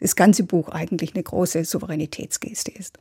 das 0.00 0.16
ganze 0.16 0.44
Buch 0.44 0.68
eigentlich 0.70 1.14
eine 1.14 1.22
große 1.22 1.64
Souveränitätsgeste 1.64 2.72
ist. 2.72 2.98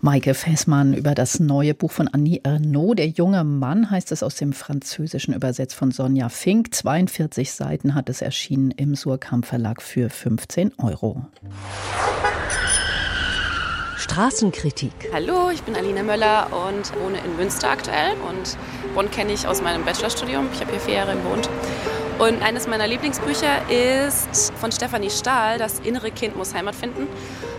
Maike 0.00 0.34
Fessmann 0.34 0.94
über 0.94 1.14
das 1.14 1.40
neue 1.40 1.74
Buch 1.74 1.90
von 1.90 2.08
Annie 2.08 2.40
Ernaux. 2.42 2.94
Der 2.94 3.08
junge 3.08 3.44
Mann 3.44 3.90
heißt 3.90 4.12
es 4.12 4.22
aus 4.22 4.36
dem 4.36 4.52
Französischen 4.52 5.34
übersetzt 5.34 5.74
von 5.74 5.90
Sonja 5.90 6.28
Fink. 6.28 6.74
42 6.74 7.52
Seiten 7.52 7.94
hat 7.94 8.08
es 8.08 8.22
erschienen 8.22 8.70
im 8.70 8.94
Surkamp 8.94 9.46
Verlag 9.46 9.82
für 9.82 10.10
15 10.10 10.72
Euro. 10.78 11.26
Straßenkritik. 13.96 14.92
Hallo, 15.12 15.50
ich 15.52 15.62
bin 15.62 15.76
Alina 15.76 16.02
Möller 16.02 16.46
und 16.68 16.92
wohne 17.00 17.18
in 17.18 17.36
Münster 17.36 17.70
aktuell 17.70 18.12
und 18.28 18.56
Bonn 18.94 19.10
kenne 19.10 19.32
ich 19.32 19.46
aus 19.46 19.60
meinem 19.60 19.84
Bachelorstudium. 19.84 20.48
Ich 20.52 20.60
habe 20.60 20.70
hier 20.70 20.80
vier 20.80 20.94
Jahre 20.94 21.14
gewohnt 21.14 21.48
Und 22.18 22.42
eines 22.42 22.66
meiner 22.66 22.88
Lieblingsbücher 22.88 23.70
ist 23.70 24.52
von 24.54 24.72
Stefanie 24.72 25.10
Stahl, 25.10 25.58
Das 25.58 25.78
innere 25.78 26.10
Kind 26.10 26.36
muss 26.36 26.52
Heimat 26.52 26.74
finden. 26.74 27.06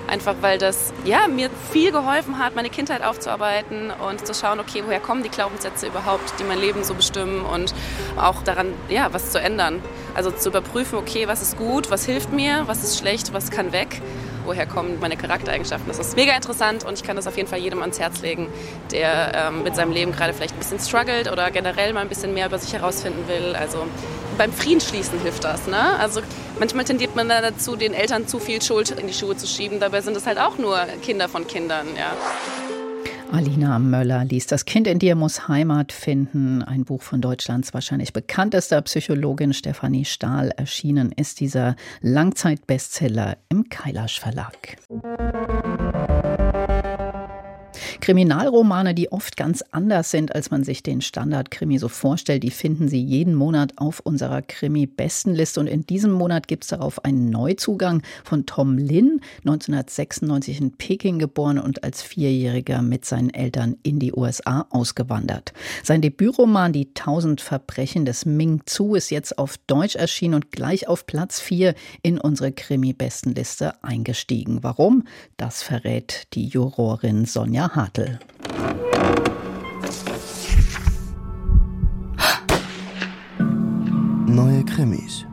Einfach 0.07 0.35
weil 0.41 0.57
das 0.57 0.91
ja, 1.05 1.27
mir 1.29 1.49
viel 1.71 1.91
geholfen 1.93 2.39
hat, 2.39 2.55
meine 2.55 2.69
Kindheit 2.69 3.01
aufzuarbeiten 3.01 3.91
und 3.91 4.25
zu 4.25 4.33
schauen, 4.33 4.59
okay, 4.59 4.83
woher 4.85 4.99
kommen 4.99 5.23
die 5.23 5.29
Glaubenssätze 5.29 5.87
überhaupt, 5.87 6.33
die 6.39 6.43
mein 6.43 6.59
Leben 6.59 6.83
so 6.83 6.93
bestimmen 6.93 7.45
und 7.45 7.73
auch 8.17 8.43
daran, 8.43 8.73
ja, 8.89 9.13
was 9.13 9.31
zu 9.31 9.39
ändern. 9.39 9.81
Also 10.13 10.31
zu 10.31 10.49
überprüfen, 10.49 10.97
okay, 10.97 11.27
was 11.27 11.41
ist 11.41 11.57
gut, 11.57 11.89
was 11.89 12.05
hilft 12.05 12.33
mir, 12.33 12.63
was 12.65 12.83
ist 12.83 12.97
schlecht, 12.97 13.31
was 13.31 13.51
kann 13.51 13.71
weg 13.71 14.01
woher 14.49 14.65
kommen 14.65 14.99
meine 14.99 15.15
Charaktereigenschaften. 15.15 15.87
Das 15.87 15.99
ist 15.99 16.15
mega 16.15 16.35
interessant 16.35 16.83
und 16.83 16.95
ich 16.95 17.03
kann 17.03 17.15
das 17.15 17.27
auf 17.27 17.37
jeden 17.37 17.47
Fall 17.47 17.59
jedem 17.59 17.81
ans 17.81 17.99
Herz 17.99 18.21
legen, 18.21 18.47
der 18.91 19.31
ähm, 19.35 19.63
mit 19.63 19.75
seinem 19.75 19.91
Leben 19.91 20.11
gerade 20.11 20.33
vielleicht 20.33 20.55
ein 20.55 20.57
bisschen 20.59 20.79
struggelt 20.79 21.31
oder 21.31 21.51
generell 21.51 21.93
mal 21.93 22.01
ein 22.01 22.09
bisschen 22.09 22.33
mehr 22.33 22.47
über 22.47 22.57
sich 22.57 22.73
herausfinden 22.73 23.27
will. 23.27 23.55
Also 23.55 23.85
beim 24.39 24.51
Friedensschließen 24.51 25.19
hilft 25.19 25.43
das. 25.43 25.67
Ne? 25.67 25.99
Also 25.99 26.21
manchmal 26.57 26.83
tendiert 26.83 27.15
man 27.15 27.29
da 27.29 27.41
dazu, 27.41 27.75
den 27.75 27.93
Eltern 27.93 28.27
zu 28.27 28.39
viel 28.39 28.59
Schuld 28.61 28.89
in 28.89 29.05
die 29.05 29.13
Schuhe 29.13 29.37
zu 29.37 29.45
schieben. 29.45 29.79
Dabei 29.79 30.01
sind 30.01 30.17
es 30.17 30.25
halt 30.25 30.39
auch 30.39 30.57
nur 30.57 30.79
Kinder 31.03 31.29
von 31.29 31.45
Kindern. 31.45 31.85
Ja. 31.95 32.13
Alina 33.31 33.77
Möller 33.77 34.25
liest 34.25 34.51
Das 34.51 34.65
Kind 34.65 34.87
in 34.87 34.97
dir 34.97 35.15
muss 35.15 35.47
Heimat 35.47 35.91
finden. 35.91 36.63
Ein 36.63 36.83
Buch 36.83 37.03
von 37.03 37.21
Deutschlands 37.21 37.73
wahrscheinlich 37.73 38.11
bekanntester 38.11 38.81
Psychologin 38.81 39.53
Stefanie 39.53 40.05
Stahl. 40.05 40.49
Erschienen 40.57 41.11
ist 41.11 41.39
dieser 41.39 41.75
Langzeitbestseller 42.01 43.37
im 43.49 43.69
Kailash 43.69 44.19
Verlag. 44.19 44.77
Kriminalromane, 48.09 48.95
die 48.95 49.11
oft 49.11 49.37
ganz 49.37 49.63
anders 49.69 50.09
sind, 50.09 50.33
als 50.33 50.49
man 50.49 50.63
sich 50.63 50.81
den 50.81 50.99
Standard-Krimi 50.99 51.77
so 51.77 51.89
vorstellt, 51.89 52.41
die 52.41 52.49
finden 52.49 52.87
Sie 52.87 52.99
jeden 52.99 53.35
Monat 53.35 53.73
auf 53.75 53.99
unserer 53.99 54.41
Krimi-Bestenliste. 54.41 55.59
Und 55.59 55.67
in 55.67 55.85
diesem 55.85 56.09
Monat 56.13 56.47
gibt 56.47 56.63
es 56.63 56.71
darauf 56.71 57.05
einen 57.05 57.29
Neuzugang 57.29 58.01
von 58.23 58.47
Tom 58.47 58.79
Lin, 58.79 59.21
1996 59.45 60.59
in 60.59 60.71
Peking 60.71 61.19
geboren 61.19 61.59
und 61.59 61.83
als 61.83 62.01
Vierjähriger 62.01 62.81
mit 62.81 63.05
seinen 63.05 63.31
Eltern 63.31 63.77
in 63.83 63.99
die 63.99 64.11
USA 64.11 64.65
ausgewandert. 64.71 65.53
Sein 65.83 66.01
Debütroman 66.01 66.73
Die 66.73 66.95
tausend 66.95 67.41
Verbrechen 67.41 68.05
des 68.05 68.25
Ming 68.25 68.61
Zu 68.65 68.95
ist 68.95 69.11
jetzt 69.11 69.37
auf 69.37 69.59
Deutsch 69.67 69.95
erschienen 69.95 70.33
und 70.33 70.51
gleich 70.51 70.87
auf 70.87 71.05
Platz 71.05 71.39
4 71.41 71.75
in 72.01 72.17
unsere 72.17 72.53
Krimi-Bestenliste 72.53 73.83
eingestiegen. 73.83 74.63
Warum? 74.63 75.03
Das 75.37 75.61
verrät 75.61 76.25
die 76.33 76.47
Jurorin 76.47 77.25
Sonja 77.25 77.75
Hart. 77.75 77.98
Hartl. 77.99 78.19
Neue 84.27 84.63
Krimis. 84.65 85.25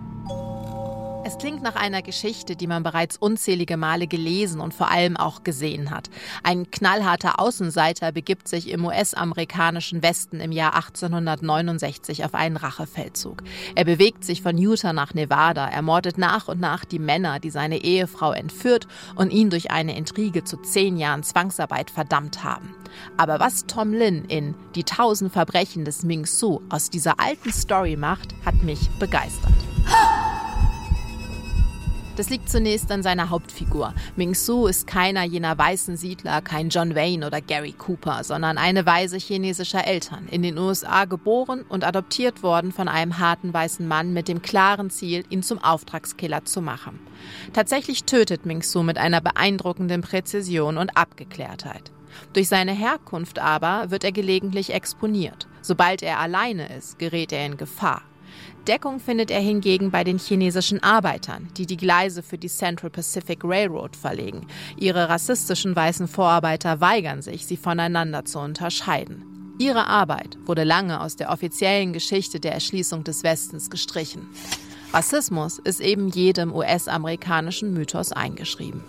Es 1.37 1.42
klingt 1.42 1.62
nach 1.62 1.77
einer 1.77 2.01
Geschichte, 2.01 2.57
die 2.57 2.66
man 2.66 2.83
bereits 2.83 3.18
unzählige 3.18 3.77
Male 3.77 4.07
gelesen 4.07 4.59
und 4.59 4.72
vor 4.72 4.90
allem 4.90 5.18
auch 5.18 5.44
gesehen 5.44 5.90
hat. 5.90 6.09
Ein 6.42 6.70
knallharter 6.70 7.38
Außenseiter 7.38 8.11
begibt 8.11 8.49
sich 8.49 8.70
im 8.70 8.87
US-amerikanischen 8.87 10.03
Westen 10.03 10.40
im 10.40 10.51
Jahr 10.51 10.75
1869 10.75 12.25
auf 12.25 12.33
einen 12.33 12.57
Rachefeldzug. 12.57 13.42
Er 13.75 13.85
bewegt 13.85 14.25
sich 14.25 14.40
von 14.40 14.57
Utah 14.57 14.94
nach 14.94 15.12
Nevada, 15.12 15.68
ermordet 15.68 16.16
nach 16.16 16.49
und 16.49 16.59
nach 16.59 16.87
die 16.87 16.99
Männer, 16.99 17.38
die 17.38 17.51
seine 17.51 17.85
Ehefrau 17.85 18.33
entführt 18.33 18.88
und 19.14 19.31
ihn 19.31 19.51
durch 19.51 19.70
eine 19.70 19.94
Intrige 19.94 20.42
zu 20.42 20.57
zehn 20.57 20.96
Jahren 20.96 21.22
Zwangsarbeit 21.22 21.90
verdammt 21.90 22.44
haben. 22.44 22.75
Aber 23.18 23.40
was 23.40 23.66
Tom 23.66 23.92
Lin 23.92 24.25
in 24.25 24.55
Die 24.75 24.85
tausend 24.85 25.35
Verbrechen 25.35 25.85
des 25.85 26.03
Ming 26.03 26.25
Su 26.25 26.62
aus 26.70 26.88
dieser 26.88 27.20
alten 27.20 27.53
Story 27.53 27.96
macht, 27.96 28.35
hat 28.46 28.62
mich 28.62 28.88
begeistert. 28.99 29.65
Das 32.16 32.31
liegt 32.31 32.48
zunächst 32.48 32.90
an 32.90 33.02
seiner 33.02 33.29
Hauptfigur. 33.29 33.92
Ming 34.16 34.35
Su 34.35 34.66
ist 34.66 34.87
keiner 34.87 35.22
jener 35.24 35.59
weißen 35.59 35.98
Siedler, 35.98 36.40
kein 36.40 36.70
John 36.70 36.94
Wayne 36.94 37.26
oder 37.26 37.42
Gary 37.42 37.72
Cooper, 37.72 38.24
sondern 38.24 38.57
eine 38.57 38.87
Weise 38.87 39.18
chinesischer 39.18 39.87
Eltern, 39.87 40.26
in 40.31 40.40
den 40.40 40.57
USA 40.57 41.05
geboren 41.05 41.66
und 41.68 41.85
adoptiert 41.85 42.42
worden 42.42 42.72
von 42.72 42.88
einem 42.88 43.18
harten 43.18 43.52
weißen 43.52 43.87
Mann 43.87 44.14
mit 44.14 44.29
dem 44.29 44.40
klaren 44.40 44.88
Ziel, 44.88 45.24
ihn 45.29 45.42
zum 45.42 45.62
Auftragskiller 45.62 46.46
zu 46.46 46.62
machen. 46.62 46.98
Tatsächlich 47.52 48.05
tötet 48.05 48.46
Ming 48.46 48.62
Su 48.62 48.83
mit 48.83 48.96
einer 48.96 49.20
beeindruckenden 49.20 50.00
Präzision 50.00 50.79
und 50.79 50.96
Abgeklärtheit. 50.96 51.92
Durch 52.33 52.48
seine 52.48 52.72
Herkunft 52.72 53.38
aber 53.38 53.90
wird 53.90 54.05
er 54.05 54.12
gelegentlich 54.12 54.72
exponiert. 54.72 55.46
Sobald 55.61 56.00
er 56.00 56.18
alleine 56.18 56.74
ist, 56.74 56.98
gerät 56.98 57.31
er 57.31 57.44
in 57.44 57.59
Gefahr. 57.59 58.00
Deckung 58.66 58.98
findet 58.98 59.31
er 59.31 59.40
hingegen 59.40 59.92
bei 59.92 60.02
den 60.02 60.18
chinesischen 60.18 60.83
Arbeitern, 60.83 61.48
die 61.57 61.66
die 61.66 61.76
Gleise 61.76 62.22
für 62.22 62.37
die 62.37 62.48
Central 62.48 62.90
Pacific 62.90 63.44
Railroad 63.44 63.94
verlegen. 63.94 64.48
Ihre 64.76 65.09
rassistischen 65.09 65.76
weißen 65.76 66.09
Vorarbeiter 66.09 66.81
weigern 66.81 67.22
sich, 67.22 67.46
sie 67.46 67.57
voneinander 67.57 68.24
zu 68.24 68.40
unterscheiden. 68.40 69.55
Ihre 69.59 69.87
Arbeit 69.87 70.37
wurde 70.44 70.64
lange 70.64 71.00
aus 71.00 71.14
der 71.14 71.31
offiziellen 71.31 71.92
Geschichte 71.92 72.40
der 72.40 72.52
Erschließung 72.52 73.05
des 73.05 73.22
Westens 73.22 73.70
gestrichen. 73.70 74.29
Rassismus 74.92 75.59
ist 75.61 75.81
eben 75.81 76.09
jedem 76.09 76.52
US-amerikanischen 76.52 77.72
Mythos 77.72 78.12
eingeschrieben. 78.12 78.83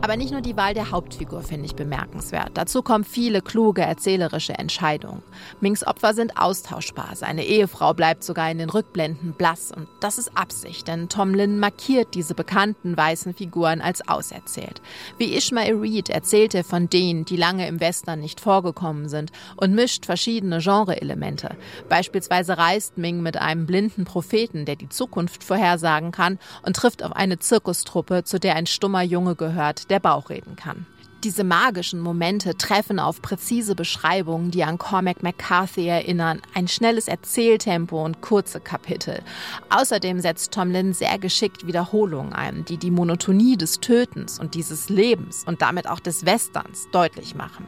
Aber 0.00 0.16
nicht 0.16 0.30
nur 0.30 0.40
die 0.40 0.56
Wahl 0.56 0.74
der 0.74 0.92
Hauptfigur 0.92 1.42
finde 1.42 1.66
ich 1.66 1.74
bemerkenswert. 1.74 2.52
Dazu 2.54 2.82
kommen 2.82 3.04
viele 3.04 3.42
kluge 3.42 3.82
erzählerische 3.82 4.54
Entscheidungen. 4.54 5.22
Mings 5.60 5.84
Opfer 5.84 6.14
sind 6.14 6.38
austauschbar. 6.38 7.16
Seine 7.16 7.44
Ehefrau 7.44 7.94
bleibt 7.94 8.22
sogar 8.22 8.48
in 8.48 8.58
den 8.58 8.70
Rückblenden 8.70 9.32
blass. 9.32 9.72
Und 9.74 9.88
das 10.00 10.18
ist 10.18 10.36
Absicht, 10.36 10.86
denn 10.86 11.08
Tom 11.08 11.34
Lynn 11.34 11.58
markiert 11.58 12.14
diese 12.14 12.34
bekannten 12.34 12.96
weißen 12.96 13.34
Figuren 13.34 13.80
als 13.80 14.06
auserzählt. 14.08 14.80
Wie 15.18 15.34
Ishmael 15.34 15.74
Reed 15.74 16.10
erzählt 16.10 16.54
er 16.54 16.64
von 16.64 16.88
denen, 16.88 17.24
die 17.24 17.36
lange 17.36 17.66
im 17.66 17.80
Western 17.80 18.20
nicht 18.20 18.40
vorgekommen 18.40 19.08
sind 19.08 19.32
und 19.56 19.74
mischt 19.74 20.06
verschiedene 20.06 20.60
Genreelemente. 20.60 21.56
Beispielsweise 21.88 22.56
reist 22.56 22.98
Ming 22.98 23.20
mit 23.20 23.36
einem 23.36 23.66
blinden 23.66 24.04
Propheten, 24.04 24.64
der 24.64 24.76
die 24.76 24.88
Zukunft 24.88 25.42
vorhersagen 25.42 26.12
kann, 26.12 26.38
und 26.62 26.76
trifft 26.76 27.02
auf 27.02 27.12
eine 27.12 27.40
Zirkustruppe, 27.40 28.22
zu 28.22 28.38
der 28.38 28.54
ein 28.54 28.66
stummer 28.66 29.02
Junge 29.02 29.34
gehört, 29.34 29.87
der 29.90 30.00
Bauch 30.00 30.30
reden 30.30 30.56
kann. 30.56 30.86
Diese 31.24 31.42
magischen 31.42 31.98
Momente 31.98 32.56
treffen 32.56 33.00
auf 33.00 33.20
präzise 33.22 33.74
Beschreibungen, 33.74 34.52
die 34.52 34.62
an 34.62 34.78
Cormac 34.78 35.24
McCarthy 35.24 35.88
erinnern, 35.88 36.40
ein 36.54 36.68
schnelles 36.68 37.08
Erzähltempo 37.08 38.04
und 38.04 38.20
kurze 38.20 38.60
Kapitel. 38.60 39.20
Außerdem 39.68 40.20
setzt 40.20 40.52
Tomlin 40.52 40.92
sehr 40.92 41.18
geschickt 41.18 41.66
Wiederholungen 41.66 42.32
ein, 42.34 42.64
die 42.66 42.76
die 42.76 42.92
Monotonie 42.92 43.56
des 43.56 43.80
Tötens 43.80 44.38
und 44.38 44.54
dieses 44.54 44.90
Lebens 44.90 45.42
und 45.44 45.60
damit 45.60 45.88
auch 45.88 45.98
des 45.98 46.24
Westerns 46.24 46.86
deutlich 46.92 47.34
machen. 47.34 47.66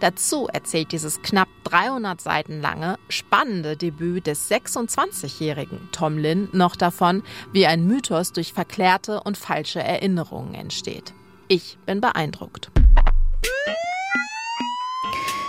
Dazu 0.00 0.48
erzählt 0.50 0.92
dieses 0.92 1.20
knapp 1.20 1.48
300 1.64 2.18
Seiten 2.18 2.62
lange, 2.62 2.98
spannende 3.10 3.76
Debüt 3.76 4.26
des 4.26 4.50
26-jährigen 4.50 5.90
Tom 5.92 6.16
Lynn 6.16 6.48
noch 6.52 6.76
davon, 6.76 7.22
wie 7.52 7.66
ein 7.66 7.86
Mythos 7.86 8.32
durch 8.32 8.54
verklärte 8.54 9.22
und 9.22 9.36
falsche 9.36 9.80
Erinnerungen 9.80 10.54
entsteht. 10.54 11.12
Ich 11.52 11.78
bin 11.84 12.00
beeindruckt. 12.00 12.70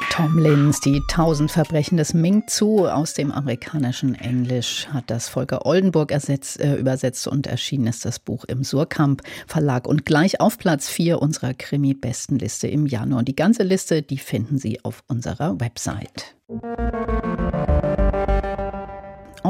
Tom 0.09 0.39
Lins, 0.39 0.79
die 0.79 0.99
tausend 1.07 1.51
Verbrechen 1.51 1.95
des 1.95 2.15
Ming 2.15 2.47
Zu 2.47 2.87
aus 2.87 3.13
dem 3.13 3.31
amerikanischen 3.31 4.15
Englisch 4.15 4.87
hat 4.87 5.11
das 5.11 5.29
Volker 5.29 5.63
Oldenburg 5.67 6.11
ersetzt, 6.11 6.59
äh, 6.59 6.73
übersetzt 6.75 7.27
und 7.27 7.45
erschienen 7.45 7.85
ist 7.85 8.03
das 8.03 8.17
Buch 8.17 8.45
im 8.45 8.63
Surkamp 8.63 9.21
Verlag 9.45 9.87
und 9.87 10.07
gleich 10.07 10.41
auf 10.41 10.57
Platz 10.57 10.89
4 10.89 11.21
unserer 11.21 11.53
Krimi-Bestenliste 11.53 12.67
im 12.67 12.87
Januar. 12.87 13.21
Die 13.21 13.35
ganze 13.35 13.61
Liste, 13.61 14.01
die 14.01 14.17
finden 14.17 14.57
Sie 14.57 14.83
auf 14.83 15.03
unserer 15.07 15.59
Website. 15.59 16.35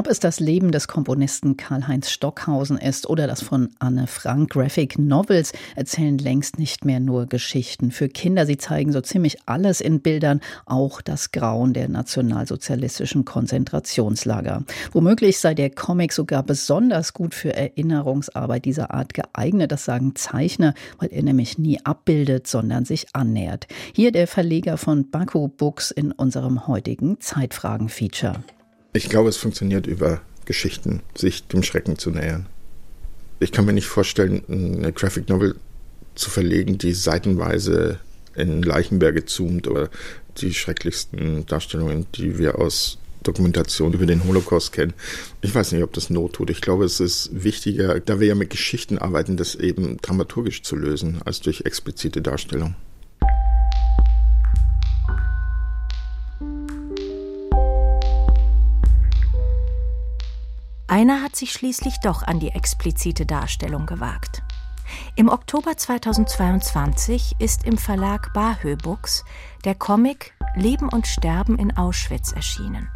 Ob 0.02 0.08
es 0.08 0.20
das 0.20 0.40
Leben 0.40 0.72
des 0.72 0.88
Komponisten 0.88 1.58
Karl-Heinz 1.58 2.10
Stockhausen 2.10 2.80
ist 2.80 3.08
oder 3.08 3.28
das 3.28 3.44
von 3.44 3.70
Anne 3.78 4.08
Frank, 4.08 4.50
Graphic 4.50 4.98
Novels 4.98 5.54
erzählen 5.76 6.18
längst 6.18 6.58
nicht 6.58 6.86
mehr 6.86 7.00
nur 7.00 7.28
Geschichten 7.28 7.92
für 7.92 8.10
Kinder. 8.10 8.48
Sie 8.48 8.58
zeigen 8.58 8.92
so 8.92 9.02
ziemlich 9.02 9.38
alles 9.46 9.80
in 9.80 10.02
Bildern, 10.02 10.42
auch 10.66 11.02
das 11.02 11.32
Grauen 11.32 11.74
der 11.74 11.88
nationalsozialistischen 11.88 13.26
Konzentrationslager. 13.26 14.64
Womöglich 14.92 15.38
sei 15.38 15.54
der 15.54 15.70
Comic 15.70 16.14
sogar 16.14 16.42
besonders 16.42 17.14
gut 17.14 17.36
für 17.36 17.54
Erinnerungsarbeit 17.54 18.66
dieser 18.66 18.92
Art 18.96 19.14
geeignet. 19.14 19.72
Das 19.72 19.86
sagen 19.86 20.16
Zeichner, 20.16 20.74
weil 20.98 21.10
er 21.14 21.22
nämlich 21.22 21.60
nie 21.60 21.80
abbildet, 21.86 22.48
sondern 22.48 22.86
sich 22.86 23.06
annähert. 23.14 23.68
Hier 23.94 24.12
der 24.12 24.26
Verleger 24.26 24.78
von 24.78 25.12
Baku 25.12 25.48
Books 25.48 25.92
in 25.92 26.12
unserem 26.12 26.66
heutigen 26.66 27.20
Zeitfragen-Feature. 27.20 28.44
Ich 28.94 29.08
glaube, 29.08 29.30
es 29.30 29.38
funktioniert 29.38 29.88
über 29.88 30.22
Geschichten, 30.46 31.02
sich 31.16 31.48
dem 31.48 31.64
Schrecken 31.64 31.98
zu 31.98 32.12
nähern. 32.12 32.48
Ich 33.40 33.52
kann 33.54 33.66
mir 33.66 33.74
nicht 33.74 33.88
vorstellen, 33.88 34.44
eine 34.50 34.92
Graphic 34.92 35.30
Novel 35.30 35.56
zu 36.16 36.30
verlegen, 36.30 36.78
die 36.78 36.94
seitenweise 36.94 38.00
in 38.36 38.62
Leichenberge 38.62 39.26
zoomt 39.26 39.68
oder 39.68 39.90
die 40.38 40.54
schrecklichsten 40.54 41.46
Darstellungen, 41.46 42.06
die 42.16 42.38
wir 42.38 42.60
aus 42.60 42.98
Dokumentation 43.24 43.94
über 43.94 44.06
den 44.06 44.26
Holocaust 44.26 44.74
kennen. 44.74 44.94
Ich 45.42 45.56
weiß 45.56 45.72
nicht, 45.72 45.84
ob 45.84 45.94
das 45.94 46.10
Not 46.10 46.34
tut. 46.34 46.50
Ich 46.50 46.62
glaube, 46.62 46.84
es 46.86 47.00
ist 47.00 47.30
wichtiger, 47.32 48.00
da 48.00 48.20
wir 48.20 48.28
ja 48.28 48.36
mit 48.36 48.50
Geschichten 48.50 48.98
arbeiten, 48.98 49.38
das 49.38 49.56
eben 49.56 49.98
dramaturgisch 50.02 50.64
zu 50.64 50.76
lösen, 50.76 51.22
als 51.24 51.40
durch 51.40 51.62
explizite 51.62 52.22
Darstellung. 52.22 52.76
Einer 60.92 61.22
hat 61.22 61.38
sich 61.38 61.54
schließlich 61.54 62.02
doch 62.04 62.22
an 62.22 62.42
die 62.42 62.50
explizite 62.50 63.26
Darstellung 63.26 63.86
gewagt. 63.86 64.44
Im 65.16 65.30
Oktober 65.30 65.78
2022 65.78 67.36
ist 67.40 67.66
im 67.66 67.78
Verlag 67.78 68.34
Bahö 68.34 68.76
Books 68.76 69.24
der 69.64 69.74
Comic 69.74 70.34
Leben 70.58 70.90
und 70.90 71.08
Sterben 71.08 71.58
in 71.58 71.78
Auschwitz 71.78 72.34
erschienen. 72.34 72.90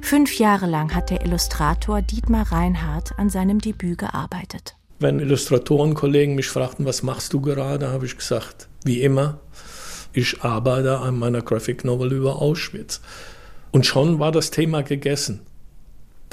Fünf 0.00 0.38
Jahre 0.38 0.64
lang 0.64 0.94
hat 0.94 1.10
der 1.10 1.22
Illustrator 1.22 2.00
Dietmar 2.00 2.50
Reinhardt 2.50 3.18
an 3.18 3.28
seinem 3.28 3.58
Debüt 3.58 3.98
gearbeitet. 3.98 4.76
Wenn 4.98 5.20
Illustratorenkollegen 5.20 6.34
mich 6.34 6.48
fragten, 6.48 6.86
was 6.86 7.02
machst 7.02 7.34
du 7.34 7.42
gerade, 7.42 7.90
habe 7.90 8.06
ich 8.06 8.16
gesagt, 8.16 8.68
wie 8.84 9.02
immer, 9.02 9.38
ich 10.14 10.42
arbeite 10.42 11.00
an 11.00 11.18
meiner 11.18 11.42
Graphic 11.42 11.84
Novel 11.84 12.10
über 12.14 12.40
Auschwitz. 12.40 13.02
Und 13.70 13.84
schon 13.84 14.18
war 14.18 14.32
das 14.32 14.50
Thema 14.50 14.82
gegessen. 14.82 15.40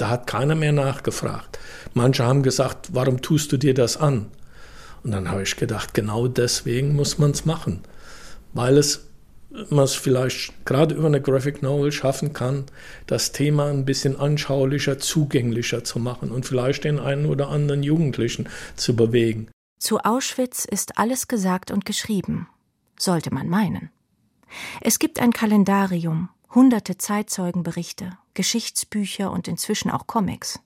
Da 0.00 0.08
hat 0.08 0.26
keiner 0.26 0.54
mehr 0.54 0.72
nachgefragt. 0.72 1.58
Manche 1.92 2.24
haben 2.24 2.42
gesagt, 2.42 2.94
warum 2.94 3.20
tust 3.20 3.52
du 3.52 3.58
dir 3.58 3.74
das 3.74 3.98
an? 3.98 4.28
Und 5.04 5.10
dann 5.10 5.30
habe 5.30 5.42
ich 5.42 5.56
gedacht, 5.56 5.92
genau 5.92 6.26
deswegen 6.26 6.96
muss 6.96 7.18
man 7.18 7.32
es 7.32 7.44
machen, 7.44 7.80
weil 8.54 8.78
es 8.78 9.06
man 9.68 9.84
es 9.84 9.94
vielleicht 9.94 10.64
gerade 10.64 10.94
über 10.94 11.08
eine 11.08 11.20
Graphic 11.20 11.60
Novel 11.60 11.90
schaffen 11.92 12.32
kann, 12.32 12.64
das 13.06 13.32
Thema 13.32 13.66
ein 13.66 13.84
bisschen 13.84 14.18
anschaulicher, 14.18 14.98
zugänglicher 14.98 15.82
zu 15.82 15.98
machen 15.98 16.30
und 16.30 16.46
vielleicht 16.46 16.84
den 16.84 17.00
einen 17.00 17.26
oder 17.26 17.48
anderen 17.48 17.82
Jugendlichen 17.82 18.48
zu 18.76 18.94
bewegen. 18.94 19.48
Zu 19.80 19.98
Auschwitz 19.98 20.64
ist 20.64 20.98
alles 20.98 21.26
gesagt 21.26 21.72
und 21.72 21.84
geschrieben, 21.84 22.46
sollte 22.98 23.34
man 23.34 23.48
meinen. 23.48 23.90
Es 24.80 24.98
gibt 24.98 25.20
ein 25.20 25.32
Kalendarium, 25.32 26.28
hunderte 26.54 26.96
Zeitzeugenberichte, 26.96 28.16
Geschichtsbücher 28.34 29.30
und 29.30 29.48
inzwischen 29.48 29.90
auch 29.90 30.06
Comics. 30.06 30.60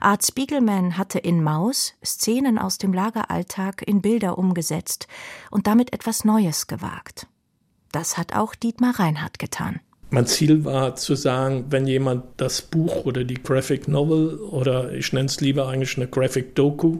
Art 0.00 0.24
Spiegelman 0.24 0.98
hatte 0.98 1.18
in 1.18 1.42
Maus 1.42 1.94
Szenen 2.04 2.58
aus 2.58 2.78
dem 2.78 2.92
Lageralltag 2.92 3.82
in 3.86 4.02
Bilder 4.02 4.38
umgesetzt 4.38 5.06
und 5.50 5.66
damit 5.66 5.92
etwas 5.92 6.24
Neues 6.24 6.66
gewagt. 6.66 7.26
Das 7.92 8.18
hat 8.18 8.34
auch 8.34 8.54
Dietmar 8.54 8.98
Reinhardt 8.98 9.38
getan. 9.38 9.80
Mein 10.10 10.26
Ziel 10.26 10.64
war 10.64 10.94
zu 10.96 11.14
sagen, 11.14 11.66
wenn 11.70 11.86
jemand 11.86 12.24
das 12.36 12.60
Buch 12.60 13.06
oder 13.06 13.24
die 13.24 13.42
Graphic 13.42 13.88
Novel 13.88 14.36
oder 14.40 14.92
ich 14.92 15.12
nenne 15.12 15.26
es 15.26 15.40
lieber 15.40 15.68
eigentlich 15.68 15.96
eine 15.96 16.06
Graphic 16.06 16.54
Doku 16.54 16.98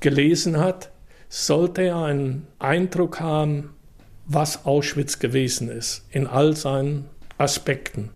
gelesen 0.00 0.58
hat, 0.58 0.90
sollte 1.28 1.82
er 1.82 2.02
einen 2.02 2.46
Eindruck 2.58 3.20
haben, 3.20 3.70
was 4.26 4.64
Auschwitz 4.66 5.20
gewesen 5.20 5.70
ist, 5.70 6.06
in 6.10 6.26
all 6.26 6.56
seinen 6.56 7.04
Aspekten. 7.38 8.10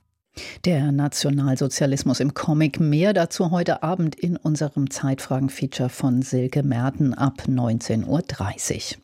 Der 0.65 0.93
Nationalsozialismus 0.93 2.21
im 2.21 2.35
Comic. 2.35 2.81
Mehr 2.81 3.13
dazu 3.13 3.51
heute 3.51 3.83
Abend 3.83 4.15
in 4.15 4.37
unserem 4.37 4.91
Zeitfragen-Feature 4.91 5.89
von 5.89 6.23
Silke 6.23 6.63
Merten 6.63 7.15
ab 7.15 7.43
19.30 7.47 8.97
Uhr. 8.97 9.02